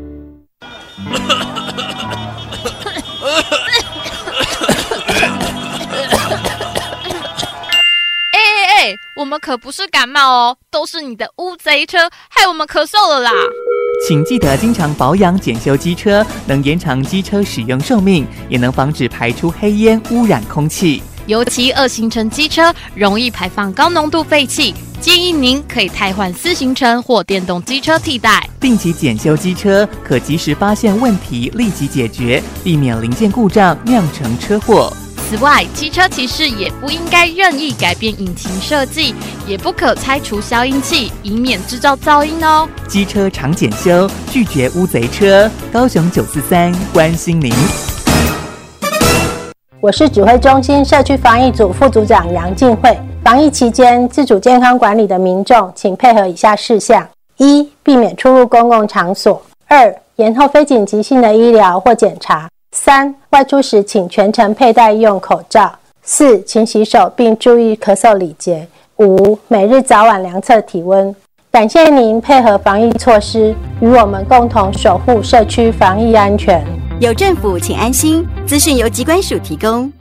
[9.31, 13.31] 们可不是感冒哦，都是你的乌贼车害我们咳嗽了啦！
[14.05, 21.01] 请记得经常保养检修机车，能延长机车使用寿命，也能防止排出黑烟污染空气。
[21.27, 28.45] 尤其二行程机车容易排放高浓度废气，建议您可以汰换四行程或电动机车替代。
[28.59, 34.91] 定期检修机车，可及时发现问题，立即解决，避免零件故障酿成车祸。
[35.31, 39.15] 此外，机车骑士也不应该任意改变引擎设计，
[39.47, 42.67] 也不可拆除消音器，以免制造噪音哦。
[42.85, 45.49] 机车常检修，拒绝乌贼车。
[45.71, 47.49] 高雄九四三关心您。
[49.79, 52.99] 我是指挥中心社区防疫组副组长杨静慧。
[53.23, 68.65] 防疫期间，自主健康管理的民众，请配合以下事项：一、避免出入公共场所；二、延后非紧急性的医疗或检查；三、外出时请全程佩戴医用口罩；四、勤洗手并注意咳嗽礼节；
[68.97, 71.13] 五、每日早晚量测体温。
[71.51, 76.65] 感谢您配合防疫措施，与我们共同守护社区防疫安全。
[77.01, 78.25] 有政府，请安心。
[78.47, 79.91] 资讯由机关署提供。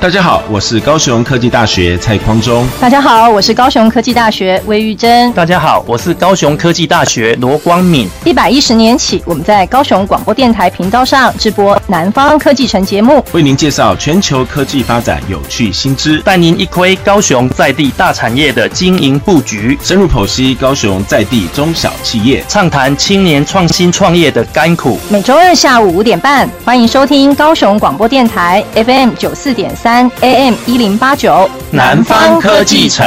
[0.00, 2.64] 大家好，我是高雄科技大学蔡匡忠。
[2.80, 5.32] 大家好，我是高雄科技大学魏玉珍。
[5.32, 8.08] 大家好，我是高雄科技大学罗光敏。
[8.24, 24.96] 一百一十年起，我们在高雄广播电台频道上直播《南方科技城》节目，为您介绍全球科技发展有趣新知，带您一窥高雄在地大产业的经营布局，深入剖析高雄在地中小企业，畅谈青年创新创业的甘苦。
[25.10, 29.87] 每周二下午五点半，欢迎收听高雄广播电台 FM 九四点三。
[29.88, 33.06] 三 AM 一零八九，南方科技城。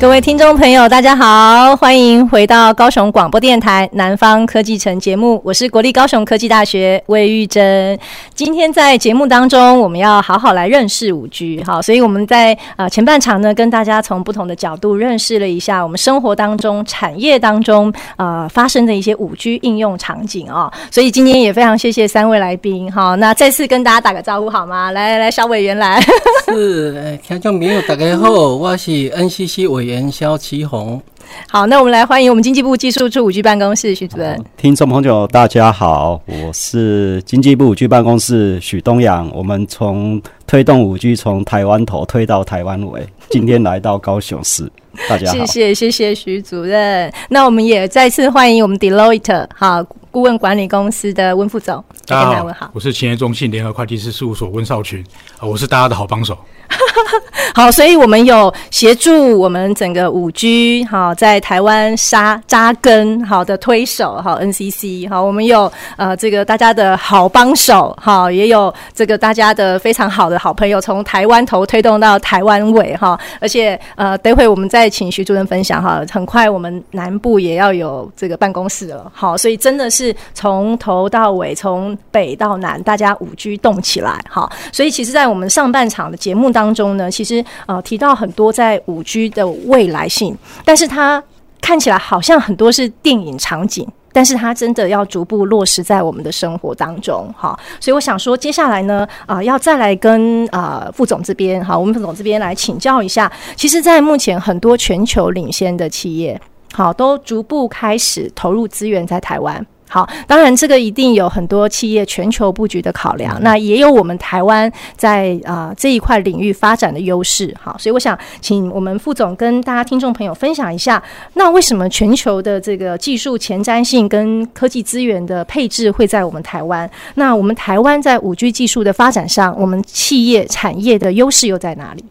[0.00, 7.98] 各位听众朋友，大家好，欢迎回到高雄广播电台南方科技城节目，我是国立高雄科技大学魏玉珍。
[8.34, 20.72] 今天在节目当中，我们要好好来认识五 G，好，所以我们在呃前半场呢，跟大家从不同的角度认识了一下我们生活当中、产业当中呃发生的一些五 G 应用场景哦。
[20.90, 24.92] 所以今天也非常谢谢三位来宾，好，那再次跟大家打个招呼好吗？
[24.92, 26.00] 来来来，小委员来。
[26.46, 29.89] 是，听众朋友大家好，我是 NCC 委。
[29.90, 31.02] 元宵旗红，
[31.48, 34.40] 好，那我们来欢迎我们经济部技术处五 G 办公室许主任。
[34.56, 39.28] 听众朋友，大家好，我是经济部五 G 办公室许东阳。
[39.34, 44.70] 我们从推动五 G 从台湾头推到台湾尾，今天来到高雄市，
[45.10, 47.12] 大家好，谢谢谢谢许主任。
[47.28, 55.04] 那我们也再次欢迎我们 Deloitte 好顾问管理公司的温副总，大家好，我是勤业中信联合会计师事务所温少群，
[55.40, 56.38] 我是大家的好帮手。
[57.54, 87.42] 好，所以我们有协助我们整个五 G 好在台湾扎扎根好的推手好 NCC 好，我们有呃这个大家的好帮手好，也有这个大家的非常好的好朋友，从台湾头推动到台湾尾哈，而且呃待会我们再请徐主任分享哈，很快我们南部也要有这个办公室了，好，所以真的是从头到尾，从北到南，大家五 G 动起来好，所以其实，在我们上半场的节目当当中呢，其实。
[87.66, 91.22] 呃，提到很多在五 G 的未来性，但是它
[91.60, 97.58] 看起来好像很多是电影场景，但是它真的要逐步落实在我们的生活当中，哈。
[97.78, 103.30] 所以我想说，接下来呢，啊、要再来跟啊、副总这边，哈，我们副总这边来请教一下。
[103.56, 106.40] 其实，在目前很多全球领先的企业，
[106.72, 109.64] 好，都逐步开始投入资源在台湾。
[109.92, 117.52] 好，当然这个一定有很多企业全球布局的考量，那也有我们台湾在啊、呃、这一块领域发展的优势。
[117.60, 121.02] 好，所以我想请我们副总跟大家听众朋友分享一下，
[121.34, 126.88] 那为什么全球的这个技术前瞻性跟科技资源的配置会在我们台湾？
[127.16, 132.04] 那我们台湾在五 G 技术的发展上，我们企业产业的优势又在哪里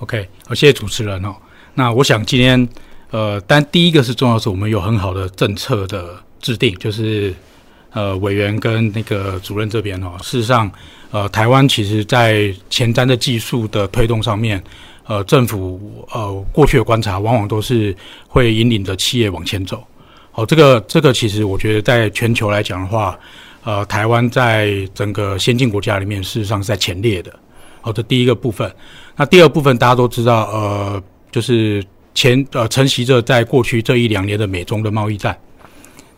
[0.00, 1.34] ？OK，好，谢谢主持人哦。
[1.76, 2.68] 那我想今天
[3.10, 6.16] 呃，但第一个是重要的是，我们有很好的政策的。
[6.42, 7.32] 制定就是，
[7.92, 10.70] 呃，委员跟那个主任这边哦，事实上，
[11.10, 14.62] 呃，台湾其实在前瞻的技术的推动上面，
[15.06, 19.82] 呃，政府呃过去的观察，往往都是会引领着企业往前走。
[20.32, 23.18] 好，这个这个其实我觉得在全球来讲的话，
[23.64, 27.32] 呃，台湾在整个先进国家里面，事实上是在前列的。
[27.80, 28.70] 好，这第一个部分。
[29.14, 31.84] 那第二部分大家都知道，呃，就是
[32.14, 35.38] 前呃承袭着在过去这一两年的美中的贸易战。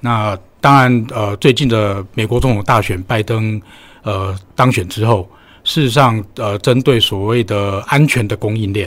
[0.04, 3.58] 那当然，呃，最近的美国总统大选，拜登
[4.02, 5.26] 呃当选之后，
[5.64, 8.86] 事实上，呃，针对所谓的安全的供应链，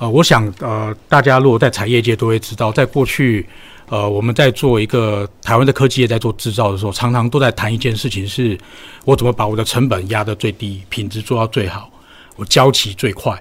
[0.00, 3.46] 呃，我想，呃，大家如果在产业界都会知道，在过去，
[3.88, 8.58] 呃，我们在做一个台湾的科技业在做制造的时候，常常都在谈一件事情，是
[9.04, 11.88] 我怎么把我的成本压得最低，品质做到最好，
[12.34, 13.40] 我交期最快。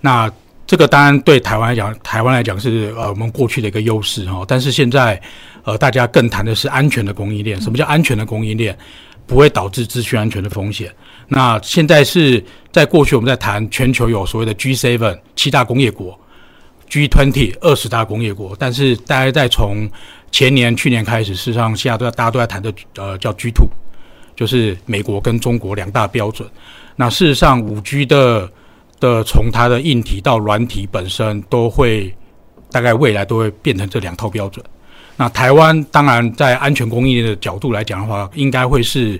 [0.00, 0.30] 那
[0.64, 5.20] 这个当然对台湾来讲，台湾来讲是呃我们过去的一个优势哈，但是现在。
[5.66, 7.60] 呃，大家更谈的是安全的供应链。
[7.60, 8.76] 什么叫安全的供应链？
[9.26, 10.88] 不会导致资讯安全的风险。
[11.26, 16.16] 那现在是在过去我们在谈全球有所谓的 G Seven 七大工业国
[16.88, 19.90] ，G Twenty 二十大工业国，但是大家在从
[20.30, 23.66] 前年、去年开始，事实上现在都在大家都在谈的呃叫 G Two，
[24.36, 26.48] 就是美国跟中国两大标准。
[26.94, 28.48] 那事实上，五 G 的
[29.00, 32.14] 的从它的硬体到软体本身，都会
[32.70, 34.64] 大概未来都会变成这两套标准。
[35.16, 39.18] 那台湾当然在安全供应链的角度来讲的话，应该会是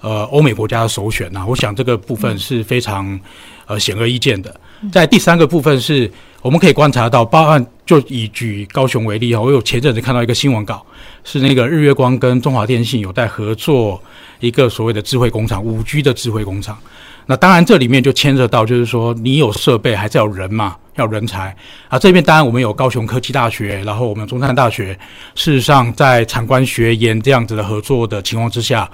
[0.00, 1.44] 呃欧美国家的首选呐。
[1.46, 3.18] 我想这个部分是非常
[3.66, 4.54] 呃显而易见的。
[4.92, 6.10] 在第三个部分是，
[6.42, 10.84] 我们可以观察到，包含就以举高雄为例啊，我有前阵子看到一个新闻稿，
[11.24, 14.02] 是那个日月光跟中华电信有在合作
[14.40, 16.78] 一个所谓的智慧工厂，五 G 的智慧工厂。
[17.26, 20.76] 那当然这里面就牵涉到，就是说你有设备，还是要人嘛。
[20.96, 21.52] 要人才
[21.88, 21.98] 啊！
[21.98, 24.96] 这边当然我们有高雄科技大学，然后我们中山大学。
[25.34, 28.88] 事实上，在产官学研这样子的合作的情况之下，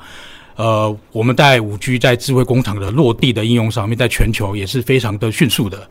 [0.56, 5.86] 呃，我们在五 G 在智慧工厂的落地的应用上面，在全球也是非常的迅速的。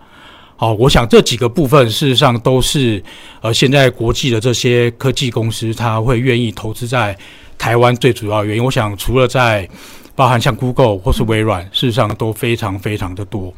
[0.56, 3.04] 好，我想这几个部分事实上都是
[3.42, 7.16] 呃，现在国际的这些科技公司，他会愿意投资在
[7.56, 8.66] 台湾最主要的原因。
[8.66, 9.70] 我想除了在
[10.20, 13.54] 包含像 Google 或是微软，事实上都非常非常的多。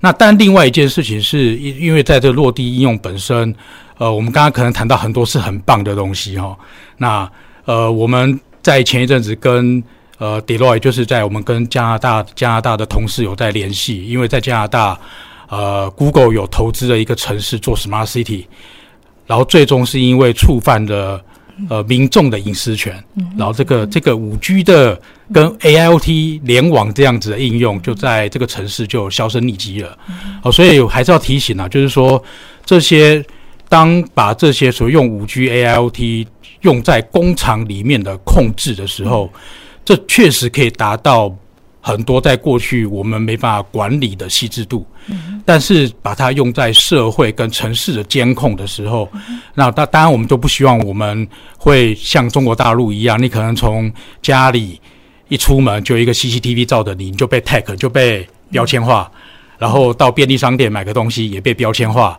[0.00, 3.54] 那但另外一件事情是，因因为在这落地应用本身，
[3.98, 6.58] 呃，我们刚刚可能谈到很多是很棒的东西哈。
[6.96, 7.30] 那
[7.66, 9.80] 呃，我们在前一阵子跟
[10.18, 14.98] 呃 Deloitte，就是在我们跟加拿大加拿大的同事有在联系，因为在加拿大，
[15.50, 18.46] 呃，Google 有投资了一个城市做 Smart City，
[19.24, 21.22] 然后最终是因为触犯了。
[21.68, 22.92] 呃，民众的隐私权，
[23.36, 25.00] 然后这个这个五 G 的
[25.32, 29.98] 跟 AIoT 联网这样子的应用，就在这个城市就销声匿迹了。
[30.42, 32.22] 哦，所以还是要提醒啊，就是说
[32.64, 33.24] 这些
[33.68, 36.26] 当把这些所用五 G AIoT
[36.62, 39.30] 用在工厂里面的控制的时候，
[39.84, 41.34] 这确实可以达到。
[41.84, 44.86] 很多在过去我们没办法管理的细致度，
[45.44, 49.10] 但是把它用在社会跟城市的监控的时候，
[49.54, 51.28] 那当当然我们都不希望我们
[51.58, 54.80] 会像中国大陆一样，你可能从家里
[55.26, 59.10] 一出门就一个 CCTV 照着你，你就被 tag 就被标签化，
[59.58, 62.16] 然后到便利商店买个东西也被标签化，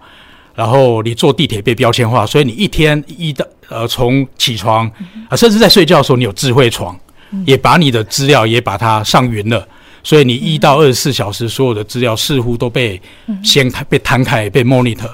[0.54, 4.92] 然后你坐地铁被标签化，所以你一天一的呃从起床
[5.30, 7.00] 啊，甚至在睡觉的时候你有智慧床。
[7.46, 9.68] 也把你的资料也把它上云了，
[10.04, 13.02] 所以你一到二十四小时所有的资料似乎都被
[13.44, 15.10] 掀开、被摊开、被 monitor。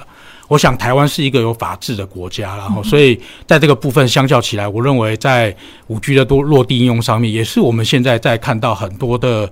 [0.48, 5.54] 我想台湾是一个有法治的国家，然后所以在这个部分相较起来，我认为在
[5.86, 9.48] 五 G 的多落地应用上面，也是我们现在在看到很多的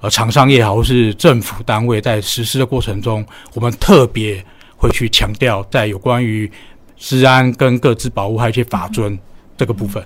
[0.00, 4.44] 呃厂商也好，或是政府单位在实施的过程中，我们特别
[4.76, 6.50] 会去强调在有关于
[6.98, 9.16] 治安跟各自保护还有一些法尊
[9.56, 10.04] 这个部分。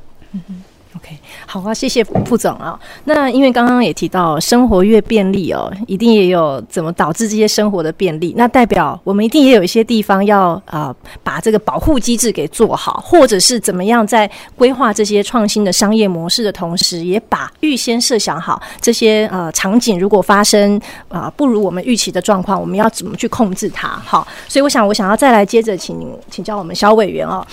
[0.97, 2.79] OK，好啊，谢谢副总啊。
[3.05, 8.33] 那因为刚刚也提到，生活越便利哦，一定也有怎么导致这些生活的便利。
[8.37, 23.89] 那代表我们一定也有一些地方要啊、呃，把这个保护机制给做好，或者是怎么样在规划这些创新的商业模式的同时，也把预先设想好这些呃场景，如果发生啊、不如我们预期的状况，我们要怎么去控制它？
[23.89, 27.45] 好，所以我想，我想要再来接着请请教我们萧委员哦。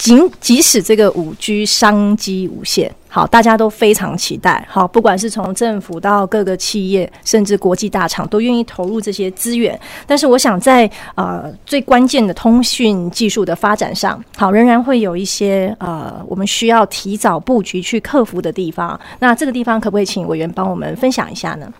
[0.00, 9.78] 即即使这个五 G 商机无限，好，大家都非常期待，好，不管是从政府到各个企业，甚至国际大厂，都愿意投入这些资源。
[10.06, 18.98] 但是，我想在呃最关键的通讯技术的发展上，好，仍然会有一些呃我们需要提早布局去克服的地方。
[19.18, 21.70] 那这个地方可不可以请委员帮我们分享一下呢？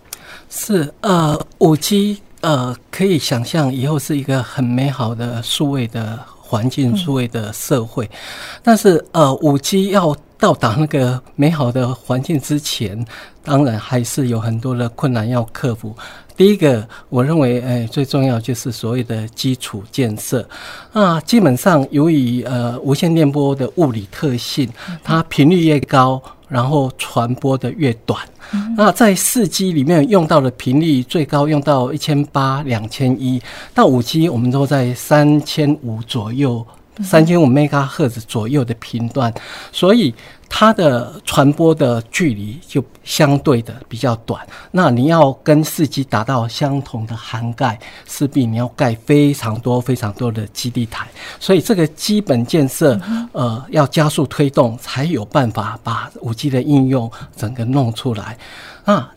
[0.47, 6.19] 是呃，五 G 呃，可以想象以后是一个很美好的数位的。
[6.51, 8.11] 环境数位的社会，
[8.61, 13.05] 但是呃，五 G 要到达那个美好的环境之前，
[13.41, 15.95] 当然还是有很多的困难要克服。
[16.35, 20.45] 第一个，我认为，哎，最重要就是所谓的基础建设。
[20.91, 24.69] 啊，基本上由于呃无线电波的物理特性，
[25.01, 26.21] 它频率越高，
[26.51, 28.19] 然后传播的越短。
[28.75, 33.41] 那在四 G 里面用到的频率最高用到一千八、两千一，
[33.73, 36.65] 到五 G 我们都在三千五左右，
[37.01, 39.33] 三千五 MHz 左右的频段，
[39.71, 40.13] 所以。
[40.53, 51.07] 它的传播的距离就相对的比较短，那你要跟四 G 达到相同的涵盖，势必你要盖非常多非常多的基地台，
[51.39, 52.99] 所以这个基本建设，
[53.31, 58.37] 呃，要加速推动，才有办法把五 G 的应用整个弄出来。
[58.83, 59.09] 那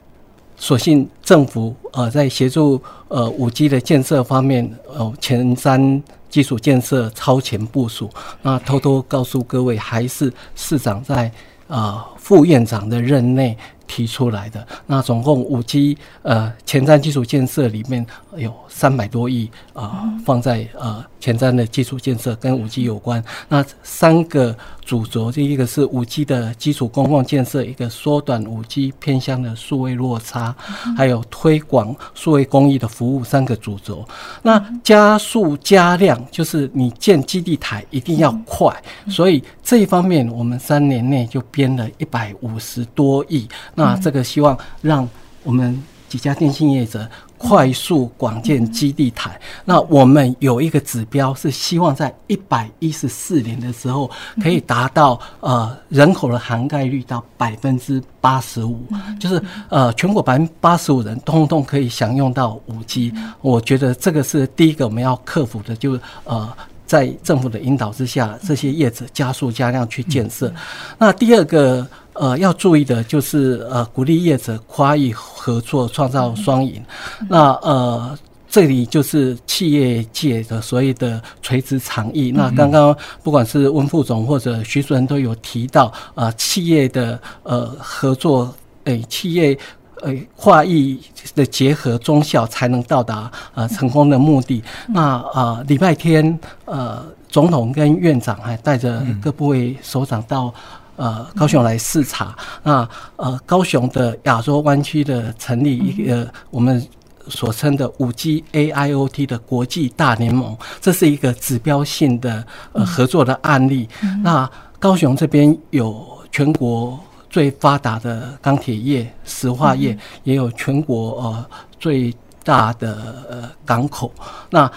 [0.57, 6.01] 所幸政府呃在协助呃五 G 的建设方面，呃前瞻。
[6.35, 8.11] 基础建设超前部署，
[8.43, 11.31] 那偷偷告诉各位，还是市长在
[11.69, 13.57] 啊、呃、副院长的任内
[13.87, 14.67] 提出来的。
[14.87, 18.05] 那总共五 G 呃前瞻基础建设里面
[18.37, 21.05] 有三百多亿啊、呃，放在呃。
[21.25, 24.55] 前瞻的基础建设跟五 G 有关，那三个
[24.85, 30.55] 主轴，第一个是五 G 的基础公共建设，一个缩短五 G 偏向的数位落差，
[30.95, 34.07] 还有推广数位公益的服务，三个主轴。
[34.43, 38.71] 那加速加量，就是你建基地台一定要快，
[39.09, 43.49] 所以这一方面我们三年内就编了一百五十多亿。
[43.75, 45.09] 那这个希望让
[45.43, 47.09] 我们几家电信业者。
[47.37, 54.11] 快速广建基地台，那我们有一个指标是希望在一百一十四年的时候
[54.43, 58.87] 可以达到呃人口的涵盖率到百分之八十五，
[59.21, 63.13] 就是呃全国百分之八十五人通通可以享用到五 G。
[63.43, 66.51] 我觉得这个是第一个我们要克服的，就是呃
[66.87, 70.51] 在政府的引导之下，这些业者加速加量去建设。
[70.97, 71.87] 那第二个。
[72.15, 76.81] 呃，要注意的就是呃，鼓励业者跨域合作，创造双赢。
[77.29, 78.17] 那呃，
[78.49, 82.31] 这里就是企业界的所谓的垂直场域。
[82.31, 88.55] 那刚刚不管是温副总或者徐主任都有提到，呃，企业的呃合作，
[88.85, 89.59] 诶、欸，企业
[90.03, 90.97] 呃跨域
[91.35, 94.63] 的结合中效才能到达呃成功的目的。
[94.87, 100.55] 那呃，礼拜天呃，总统跟院长还带着各部位首长到。
[100.97, 106.87] 呃，高雄来视察，那呃，高雄的亚洲湾区的成立一个我们
[107.29, 113.89] 所称的五 G AIoT 的国际大联盟，这是一个指标性的呃合作的案例。
[114.23, 121.47] 那高雄这边有全国最发达的钢铁业、石化业，也有全国呃
[121.81, 122.15] 最
[122.45, 124.13] 大的呃港口。
[124.51, 124.71] 那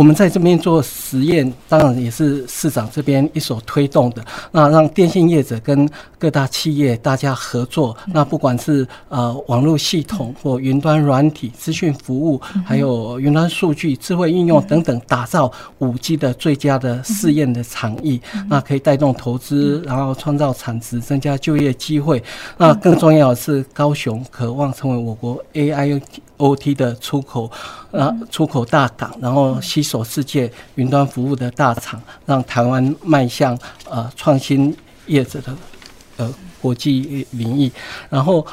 [0.00, 4.24] 我们在这边做实验，当然也是市长这边一手推动的。
[4.50, 5.86] 那让电信业者跟
[6.18, 22.22] 各大企业大家合作，那不管是呃网络系统或云端软体、资讯服务，还有云端数据、智慧应用等等，打造五 G 的最佳的试验的场域，那可以带动投资，然后创造产值，增加就业机会。
[22.56, 25.44] 那更重要的是，高雄渴望成为我国
[26.40, 27.50] AIoT 的出口，
[27.92, 34.74] 啊出口大港，然后吸收世界云端服务的大厂，让台湾迈向呃创新
[35.06, 35.54] 业者的
[36.16, 37.70] 呃国际领域。
[38.08, 38.46] 然后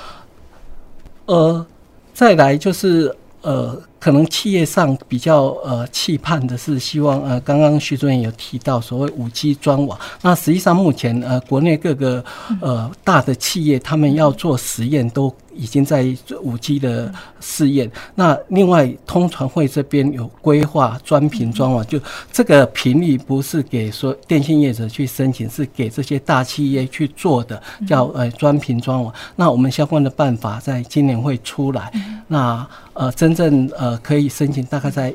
[1.25, 1.65] 呃
[2.13, 12.23] 再来就是呃，可能企业上比较呃期盼的是希望呃，刚刚徐主任有提到所谓五 G 专网，那实际上目前呃国内各个
[12.61, 15.35] 呃大的企业他们要做实验都。
[15.59, 16.05] 已经在
[16.43, 17.91] 五 G 的试验。
[18.13, 21.99] 那另外，通传会这边有规划专频专网，就
[22.31, 29.11] 这个频率不是给说电信业者去申请，是给这些大企业去做的，叫呃专频专网。
[29.35, 31.91] 那我们相关的办法在今年会出来。
[32.27, 35.13] 那呃，真正呃可以申请，大概在。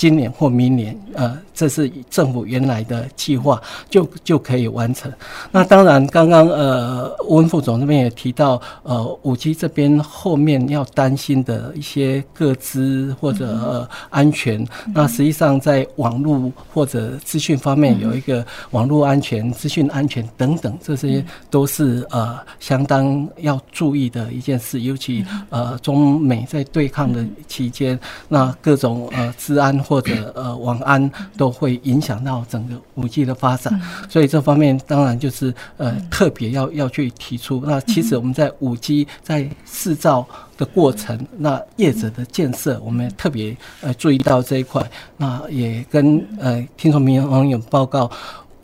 [0.00, 5.12] 今年或明年，呃，这是政府原来的计划，就就可以完成。
[5.52, 14.66] 那当然，刚刚呃温副总这边也提到，呃，五 G 这边后面要担心的一些各资或者、呃、安全。
[14.94, 24.80] 那实际上在网络或者资讯方面有一个网络安全、资讯安全等等，这些都是呃相当要注意的一件事。
[24.80, 29.78] 尤其呃中美在对抗的期间，那各种呃治安。
[29.90, 33.76] 或者呃，网安都会影响到整个五 G 的发展，
[34.08, 37.60] 所以这方面当然就是呃特别要要去提出。
[37.66, 40.24] 那其实我们在五 G 在制造
[40.56, 44.88] 的过程，那业者的建设，我们特别呃注意到这一块。
[45.16, 48.08] 那也跟呃听众朋友网友报告，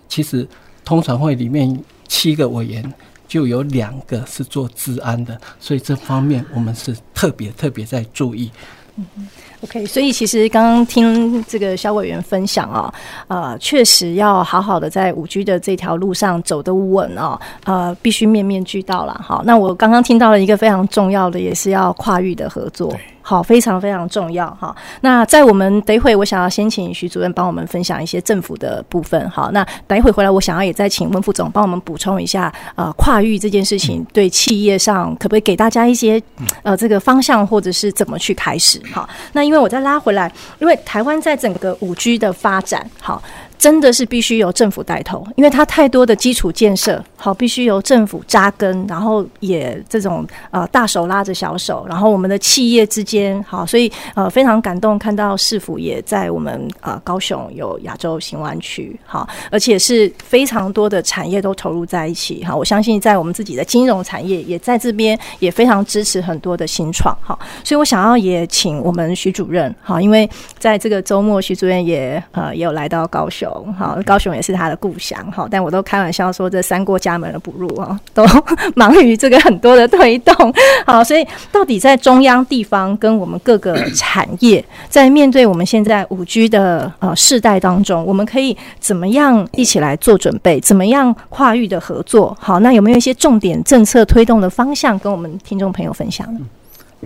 [0.09, 0.47] 其实
[0.85, 2.95] 通常会里面七个委员
[3.27, 8.49] 就有两个是做治安的，所以这方面我们是特别特别在注意。
[8.95, 9.27] 嗯
[9.67, 12.93] OK，所以其实刚刚听这个小委员分享啊、
[13.29, 19.21] 哦，呃，确实要好好的在五 G 的这条路上走得稳哦，呃，必须面面俱到了。
[19.23, 22.95] 好，那我刚刚听到了一个非常重要的，也是要跨域的合作。
[23.29, 24.72] 好，非常非常重要哈。
[25.01, 29.29] 那在我们等一会，我想要先请徐主任帮我们分享一些政府的部分。
[29.29, 36.22] 好，那等一会回来，我想要也再请温副总帮我们补充一下，呃，跨域这件事情对企业上可不可以给大家一些
[36.62, 38.81] 呃这个方向，或者是怎么去开始？
[38.93, 43.20] 好，那因为我再拉回来，因为台湾在整个五 G 的发展，好。
[43.59, 70.29] 真的是必须由政府带头，因为它太多的基础建设，好，必须由政府扎根，然后也这种呃大手拉着小手，然后我们的企业之间，好，所以呃非常感动看到市府也在我们呃高雄有亚洲新湾区，好，而且是非常多的产业都投入在一起，哈，我相信在我们自己的金融产业也在这边也非常支持很多的新创，好，所以我想要也请我们徐主任，好，因为
[70.59, 73.45] 在这个周末徐主任也呃也有来到高雄。
[73.78, 78.24] 好，高雄也是他的故乡，好，但我都开玩笑说，这三过家门而不入啊，都
[78.74, 80.55] 忙于这个很多的推动，
[80.86, 90.61] 好，所以到底在中央、地方跟我们各个产业，在面对我们现在五 G 的呃世代当中，我们可以怎么样一起来做准备？
[90.61, 92.36] 怎么样跨域的合作？
[92.40, 96.40] 好，那有没有一些重点政策推动的方向，跟我们听众朋友分享呢？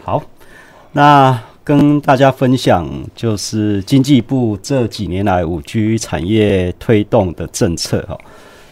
[0.05, 0.23] 好，
[0.93, 1.39] 那。
[1.63, 8.19] 跟大家分享，就是经济部这几年来五 G 产业推动的政策哈。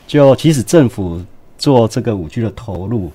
[0.06, 1.22] 就其实政府
[1.58, 3.12] 做这个五 G 的投入，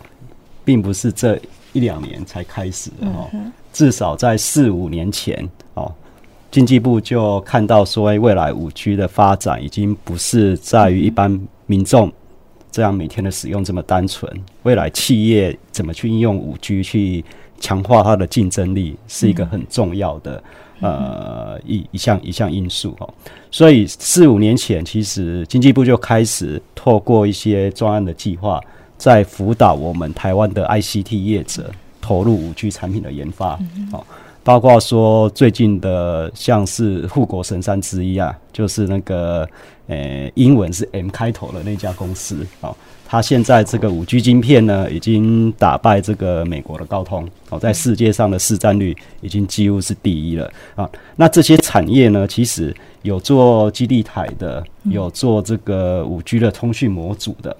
[0.64, 1.38] 并不是这
[1.74, 3.28] 一两年才开始的哈。
[3.74, 5.92] 至少在四五年前哦，
[6.52, 12.12] 经济部就看到说，未来五 G 的发展已经不是在于一般民众
[12.72, 17.26] 这样每天的使用这么单纯，未来企业怎么去应用五 G 去。
[17.64, 20.44] 强化它的竞争力是一个很重要的、
[20.82, 23.08] 嗯、呃一一项一项因素哈，
[23.50, 28.60] 所以四五年前，其实经济部就开始透过一些专案的计划，
[28.98, 33.58] 在辅导我们台湾的 ICT 业者投入五 G 产品的研发，
[33.90, 34.06] 好，
[34.44, 39.48] 包括说最近的像是护国神山之一啊，就是那个
[39.88, 42.76] 呃英文是 M 开头的那家公司，好。
[43.14, 50.90] 它现在这个五 G 晶片呢，已经打败这个美国的高通哦，在世界上的市占率已经几乎是第一了啊。
[51.16, 57.56] 那这些产业呢，其实有做基地台的，有做这个五 G 的通讯模组的。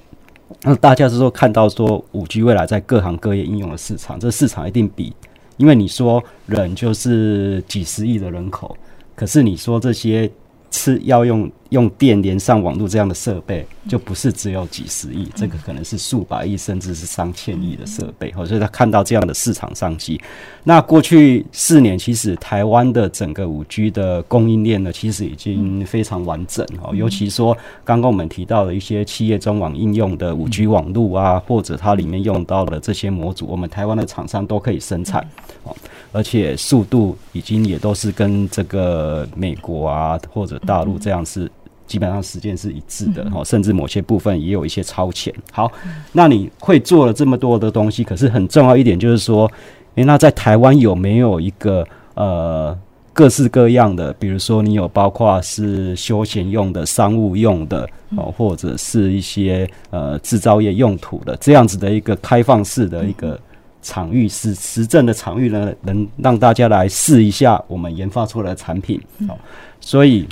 [0.64, 5.14] 那大家是说看到说五 G 未来在各行各业应用的市场，这市场一定比，
[5.58, 8.76] 因为你说人就是几十亿的人口，
[9.14, 10.28] 可是你说这些
[10.72, 11.48] 吃要用。
[11.74, 18.32] 用电连上网络这样的设备，就不是只有几十亿，这个可能是数百亿，甚至是上千亿的设备。
[18.32, 20.22] 好，所以他看到这样的市场商机。
[20.64, 26.64] 那过去四年，其实台湾的整个五 G 的供应链呢，其实已经非常完整。
[26.84, 35.28] 哦，尤其说刚刚我们提到的一些企业中网应用的五 G 网络啊，或者它里面用到的这些模组，我们台湾的厂商都可以生产。
[35.64, 35.76] 哦，
[36.12, 41.50] 而且速度已经也都是跟这个美国啊或者大陆这样是。
[41.86, 45.34] 基本上时间是一致的，哈，甚至某些部分也有一些超前。
[45.52, 45.72] 好，
[46.12, 49.52] 那你会做了这么多的东西，可是很重要一点就是说，
[49.96, 52.78] 诶，那在台湾有没有一个呃
[53.12, 63.40] 各式各样的，比如说你有包括是休闲用的、商务用的哦，或者是一些呃制造业用途的这样子的一个开放式的一个
[63.84, 69.00] 场域，是实证的场域呢，能让大家来试一下我们研发出来的产品。
[69.28, 69.38] 哦，
[69.80, 70.28] 所以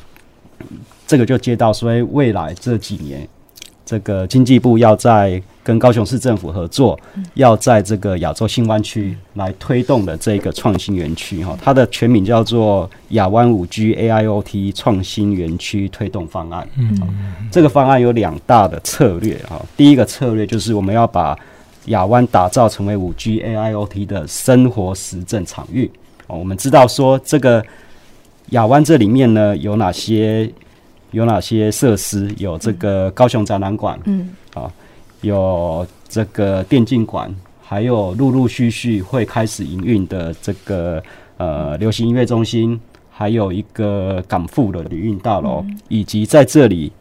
[1.12, 3.28] 这个就接到，所以未来这几年。
[3.84, 6.98] 这个经济部要在跟高雄市政府合作，
[7.34, 16.66] 要在这个亚洲新湾区来推动的这个创新园区哈，它的全名叫做亚湾五 G AIoT 创新园区推动方案。
[16.78, 16.98] 嗯，
[17.52, 21.38] 这个方案有两大的策略哈，第一个策略就是我们要把
[21.88, 25.92] 亚湾打造成为五 G AIoT 的生活实证场域。
[26.28, 27.62] 我们知道说这个
[28.52, 30.50] 亚湾这里面呢有哪些？
[31.12, 32.34] 有哪些设施？
[32.38, 34.72] 有这个高雄展览馆，嗯，啊，
[35.22, 41.04] 有这个电竞馆，还有陆陆续续会开始营运的这个
[41.38, 46.92] 呃流行音乐中心，还有一个港富的旅运大楼，嗯，以及在这里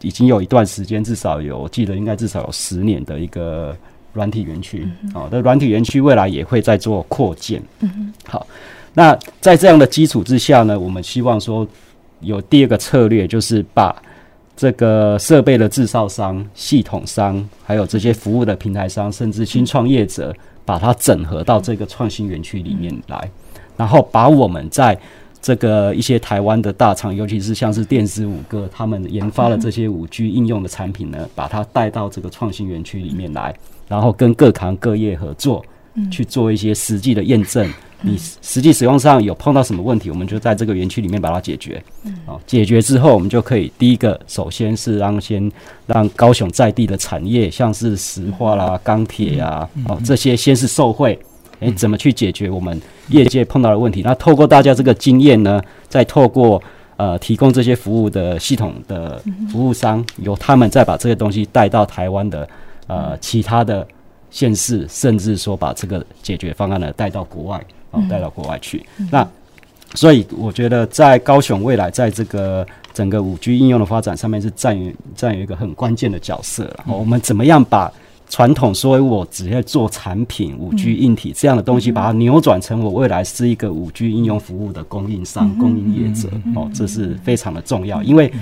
[0.00, 3.76] 已经有一段时间，至少有，我记得应该至少有十年的一个
[4.14, 8.46] 软体园区，啊，那软体园区未来也会在做扩建，嗯，好，
[8.94, 11.68] 那在这样的基础之下呢，我们希望说。
[12.22, 13.94] 有第二个策略，就是把
[14.56, 23.30] 这个设备的制造商、系统商，还有这些服务的平台商，甚至新创业者，把它整合到这个创新园区里面来，
[23.76, 24.96] 然后把我们在
[25.40, 33.52] 这个一些台湾的大厂，尤其是像是电子五哥他们研发的这些五 G 应用的产品呢，把它带到这个创新园区里面来，
[33.88, 35.64] 然后跟各行各业合作，
[36.12, 37.68] 去做一些实际的验证。
[38.02, 41.82] 你实际使用上有碰到什么问题，我们就在这个园区里面把它解决。
[42.26, 45.50] 哦，解决之后，我们就可以第一个，首先是让先
[45.86, 51.18] 让高雄在地的产业，像是石化啦、钢铁呀，哦，这些先是受惠。
[51.60, 54.02] 诶、欸，怎么去解决我们业界碰到的问题？
[54.02, 56.60] 那透过大家这个经验呢，再透过
[56.96, 62.48] 呃提供这些服务的系统的服务商，由他们再把这些东西带到台湾的
[62.88, 63.86] 呃其他的
[64.28, 67.64] 县市，甚至说把这个解决方案呢带到国外。
[67.92, 68.84] 哦，带到国外去。
[68.98, 69.26] 嗯、那
[69.94, 76.74] 所以我觉得，在高雄未来在这个整个五 G 应用的发展上面，是占有占有一个很关键的角色。
[76.88, 77.92] 嗯、我们怎么样把
[78.30, 86.28] 传统说我只要做产品五 G 硬体这样的东西，把它扭转成我未来是一个五 G 应用服务的供应商、嗯、供应业者？
[86.54, 88.02] 哦，这是非常的重要。
[88.02, 88.32] 因为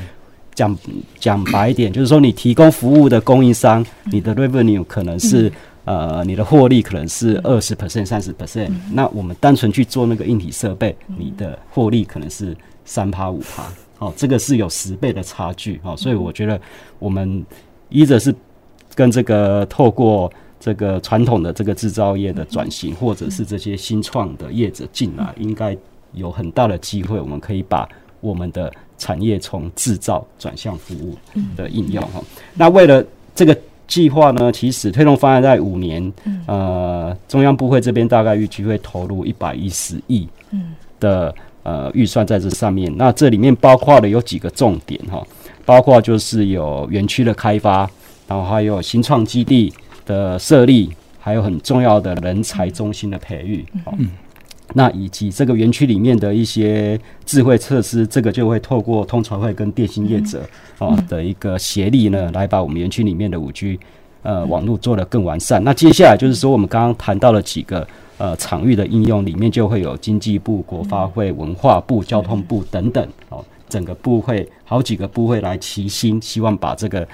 [0.55, 0.79] 讲
[1.19, 5.53] 讲白一点，就是说你提供服务的供应商，你的 revenue 可能是、嗯。
[5.87, 12.55] 呃，你的获利可能是二十 percent、三十 percent，那我们单纯去做那个硬体设备，你的获利可能是
[12.85, 13.67] 三趴五趴，
[13.99, 16.61] 哦，这个是有十倍的差距，哦，所以我觉得
[16.99, 17.45] 我们
[17.89, 18.33] 一则是
[18.95, 25.77] 跟这个透过这个传统的这个制造业的转型，或者是这些新创的业者进来，应该
[26.13, 27.89] 有很大的机会，我们可以把
[28.21, 31.17] 我们的产业从制造转向服务
[31.57, 32.23] 的应用，哈，
[32.55, 33.03] 那为了
[33.35, 33.59] 这个。
[33.91, 36.13] 计划呢，其实推动方案在五年，
[36.47, 40.29] 呃，中央部会这边大概预计会投入一百一十亿
[41.01, 41.35] 的
[41.65, 42.91] 呃预算在这上面。
[42.97, 45.27] 那这里面包括了有几个重点哈，
[45.65, 47.91] 包括就是有园区的开发，
[48.29, 49.73] 然后还有新创基地
[50.07, 50.89] 的设立，
[51.19, 53.67] 还有很重要的人才中心的培育。
[53.99, 54.09] 嗯。
[54.75, 60.43] 那以及这个园区里面的一些智慧设施，这个就会透过通传会跟电信业者
[60.79, 63.79] 啊的一个协力呢，来把我们园区里面的五 G
[64.23, 65.63] 呃网络做得更完善。
[65.65, 67.87] 那接下来就是说，我们刚刚谈到了几个
[68.19, 77.07] 呃场域的应用，里面就会有经济部、国发会、文化部、交通部等等哦，整个部会好几个部会来齐心，希望把这个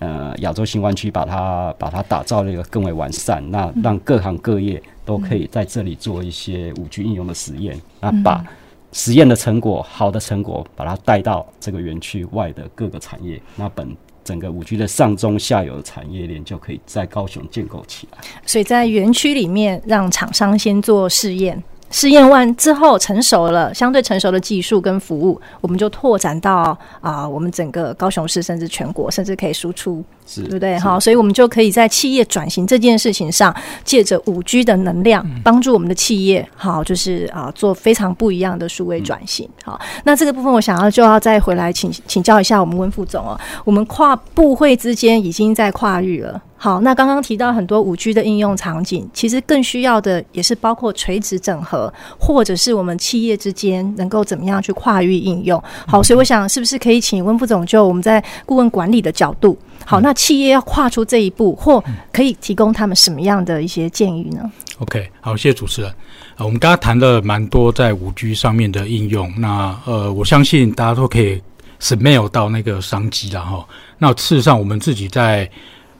[0.00, 4.82] 呃亚洲新湾区把它把它打造了一个更为完善，那让各行各业。
[5.02, 8.44] 都可以在这里做一些五 G 应用的实验，那把
[8.92, 18.18] 实验的成果、好的成果，把它带到这个园区外的各个产业，那本整个五 G 的上中下游的产业链就可以在高雄建构起来。
[18.46, 21.60] 所以在园区里面，让厂商先做试验。
[21.90, 30.78] 试验完之后成熟了，相对成熟的技术跟服务，我们就拓展到啊、我们整个高雄市甚至全国，甚至可以输出，是对不对？
[30.78, 39.48] 好，所以我们就可以在企业转型这件事情上，借着五 G 的能量，帮助我们的企业，好，就是啊、呃，做非常不一样的数位转型。
[39.64, 46.40] 好，那这个部分我想要就要再回来请请教一下我们温副总哦，我们跨部会之间已经在跨域了。
[46.62, 55.62] 好，那刚刚提到很多五 G 的应用场景，其实更需要的也是包括垂直整合，或者是我们企业之间能够怎么样去跨域应用。
[55.86, 59.56] 好，所以我想是不是可以请温副总就我们在顾问管理的角度，
[59.90, 61.82] 好，那企业要跨出这一步，或
[62.12, 65.92] 可以提供他们什么样的一些建议呢？OK，好，谢谢主持人。
[66.36, 71.42] 呃，我们刚刚谈了蛮多在五 G 上面的应用，那呃，我相信大家都可以
[71.80, 73.66] smell 到那个商机了哈。
[73.98, 75.50] 那事实上，我们自己在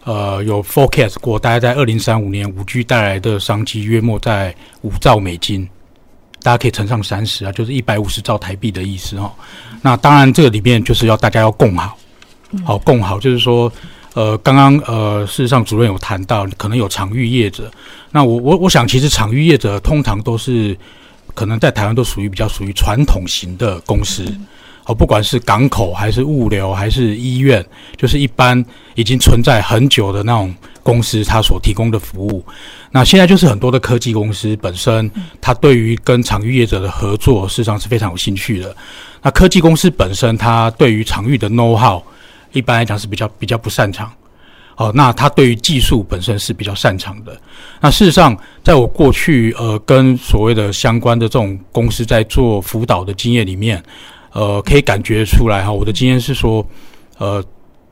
[0.05, 5.69] 呃有 forecast 过，大概在二零三五年五 G 带来的商机约莫在五兆美金。
[6.45, 9.35] 大家可以乘上三十啊，就是一百五十兆台币的意思哈。
[9.83, 11.99] 那当然，这个里面就是要大家要共好，
[12.65, 13.73] 好共好，就是说，
[14.15, 17.71] 呃，刚刚呃，事实上主任有谈到，可能有场域业者。
[18.11, 20.77] 那我我我想，其实场域业者通常都是
[21.35, 24.25] 可能在台湾都属于比较属于传统型的公司。
[24.87, 27.65] 哦，不管是港口还是物流还是医院，
[27.97, 32.43] 就是一般已经存在很久的那种公司，它所提供的服务。
[32.91, 35.09] 那现在就是很多的科技公司本身，
[35.41, 38.75] 它对于跟场域业者的合作，事实上是非常有兴趣的。
[39.23, 42.03] 那科技公司本身，它对于场域的 know how，
[42.53, 44.11] 一般来讲是比较比较不擅长。
[44.77, 47.39] 哦，那他对于技术本身是比较擅长的。
[47.81, 53.83] 那事实上，在我过去呃跟所谓的相关的这种公司在做辅导的经验里面。
[54.33, 56.65] 呃，可以感觉出来哈，我的经验是说，
[57.19, 57.45] 呃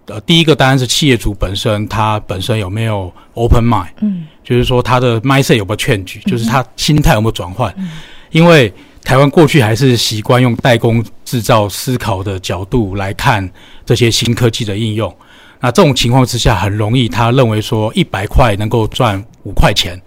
[0.07, 7.91] 呃，第一个当然是企业主本身，他本身有没有 open mind，嗯，就是说他的 mindset 有没有 change，就是他心态有没有转换，嗯，
[8.31, 8.73] 因为
[9.09, 13.51] 台湾过去还是习惯用代工制造思考的角度来看
[13.87, 15.11] 这些新科技的应用，
[15.61, 19.99] 那这种情况之下，很容易他认为说一百块能够赚五块钱。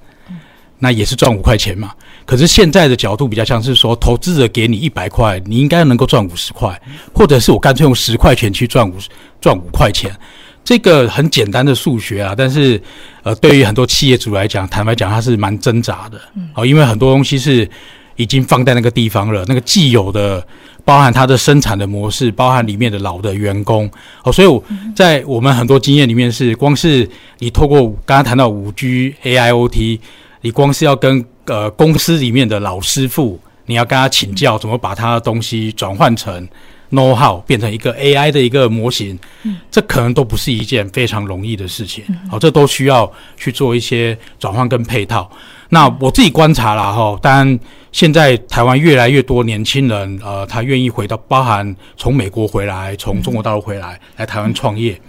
[0.77, 1.93] 那也是赚五块钱嘛，
[2.27, 6.79] 可是现在的角度比较像是说，投资者给你一百块，你应该能够赚五十块，
[7.11, 8.93] 或者是我干脆用十块钱去赚五
[9.39, 10.15] 赚五块钱，
[10.63, 12.79] 这个很简单的数学啊，但是
[13.23, 16.21] 呃，对于很多企业主来讲，坦白讲，他是蛮挣扎的，
[16.53, 17.67] 哦，因为很多东西是
[18.15, 20.45] 已经放在那个地方了，那个既有的，
[20.83, 23.89] 包含它的生产的模式，包含里面的老的员工，
[24.23, 24.63] 哦，所以我
[24.95, 27.09] 在我们很多经验里面是，光是
[27.39, 29.99] 你透过刚刚谈到五 G AIoT。
[30.43, 36.49] 你光是要跟呃公司里面的老师傅，你要跟他请教怎么把他的东西转换成
[36.89, 42.03] know how，变成一个 AI 的一个模型，嗯，这可能都不是一件非常容易的事情。
[42.27, 45.29] 好，这都需要去做一些转换跟配套。
[45.69, 47.59] 那我自己观察了哈，当然
[47.91, 54.99] 现在台湾越来越多年轻人，呃，他愿意回到，包含从美国回来，从中国大陆回来，来台湾创业，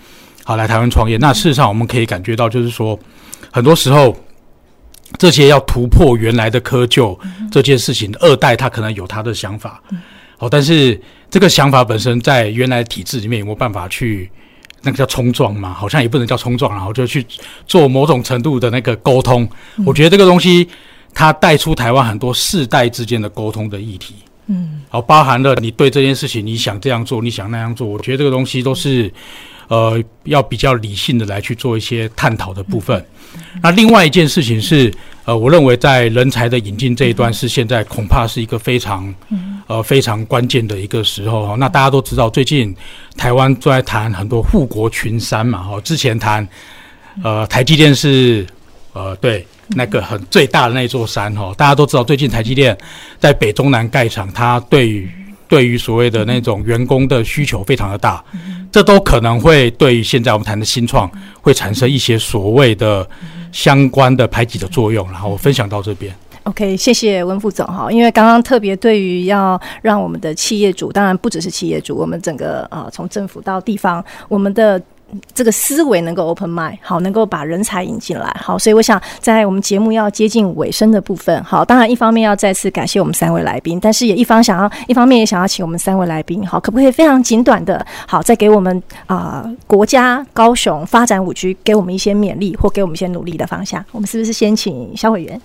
[0.45, 1.17] 好，来台湾创业。
[1.17, 2.99] 那事实上我们可以感觉到，就是说
[3.51, 4.17] 很多时候。
[5.19, 7.17] 这些要突破原来的窠臼
[7.51, 9.79] 这件事情，二代他可能有他的想法，
[10.39, 10.99] 好，但是
[11.31, 14.31] 这个想法本身在原来体制里面有没有办法去
[14.81, 15.75] 那个叫冲撞嘛？
[15.75, 17.25] 好像也不能叫冲撞，然后就去
[17.67, 19.47] 做某种程度的那个沟通。
[19.85, 20.67] 我觉得这个东西
[21.15, 24.15] 它带出台湾很多世代之间的沟通的议题，
[24.47, 29.13] 嗯，好，包含了你对这件事情你想这样做，你想那样做，我觉得这个东西都是。
[29.69, 33.03] 呃，要比较理性的来去做一些探讨的部分。
[33.63, 34.93] 那另外一件事情是，
[35.25, 39.15] 呃，我认为在人才的引进这一端是现在恐怕是一个非常，
[39.69, 41.57] 呃，非常关键的一个时候。
[41.57, 42.77] 那大家都知道，最近
[43.17, 46.47] 台湾都在谈很多护国群山嘛，哈，之前谈，
[47.23, 48.47] 呃，台积电是，
[48.95, 52.77] 呃，对，那个很最大的那座山，哈，大家都知道，最近台积电
[53.19, 55.11] 在北中南盖厂，它对于
[55.49, 58.23] 对于所谓的那种员工的需求非常的大。
[58.71, 63.07] 这都可能会对于现在我们谈的新创会产生一些所谓的
[63.51, 66.15] 相关的排挤的作用，然后我分享到这边。
[66.45, 74.79] OK，谢谢温副总哈，因为刚刚特别对于要让我们的企业主，当然不只是企业主，我们整个呃从政府到地方，我们的。
[75.35, 93.85] 这个思维能够 open mind，好，能够把人才引进来，好，所以我想在我们节目要接近尾声的部分，好，当然一方面要再次感谢我们三位来宾，但是也一方想要，一方面也想要请我们三位来宾，好，可不可以非常简短的，好，再给我们啊、国家高雄发展五 G，给我们一些勉励或给我们一些努力的方向？
[93.93, 95.41] 我们是不是先请萧委员？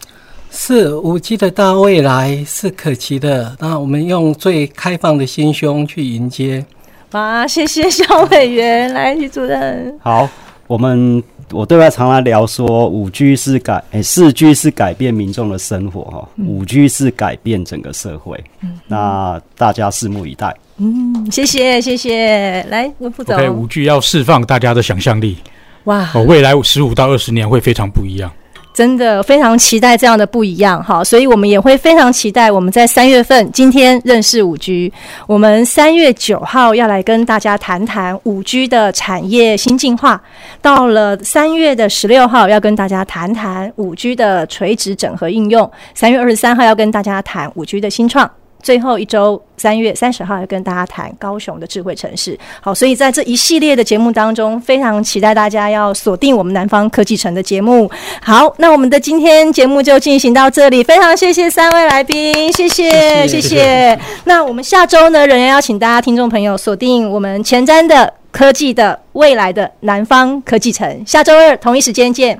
[0.49, 6.65] 是五 G 的大未来是可期的，那我们用最开放的心胸去迎接。
[7.11, 9.97] 好，谢谢小委员， 来，徐主任。
[10.01, 10.29] 好，
[10.67, 18.37] 我们我对外常来聊说，五 G 是改，哎，四 G 是改变民众的生活哈，五 G 是改变整个社会。
[18.61, 20.53] 嗯，那大家拭目以待。
[20.77, 22.61] 嗯，谢谢，谢谢。
[22.69, 23.37] 来，温副总。
[23.37, 25.37] 对，五 G 要释放大家的想象力。
[25.85, 28.29] 哇，哦，未来十五到二十年会非常不一样。
[28.77, 34.93] 真的非常期待这样的不一样哈，所以我们也会非常期待我们在三月份今天认识五 G，
[35.25, 40.21] 我们三月九号要来跟大家谈谈五 G 的产业新进化，
[40.61, 48.29] 到了三月的十六号要跟大家谈谈五 G 的垂直整合应用，三月二十三号要跟大家谈五 G 的新创。
[48.61, 52.37] 最后一周三月三十号要跟大家谈高雄的智慧城市。
[52.61, 57.89] 好，所以在这一系列的节目当中，非常期待大家要锁定我们南方科技城的节目。
[58.21, 62.89] 好，那我们的今天节目就进行到这里，非常谢谢三位来宾，谢谢
[63.27, 63.41] 谢谢。
[63.41, 72.39] 谢谢那我们下周呢，仍然邀请大家听众朋友锁定我们前瞻的科技的未来的南方科技城，下周二同一时间见。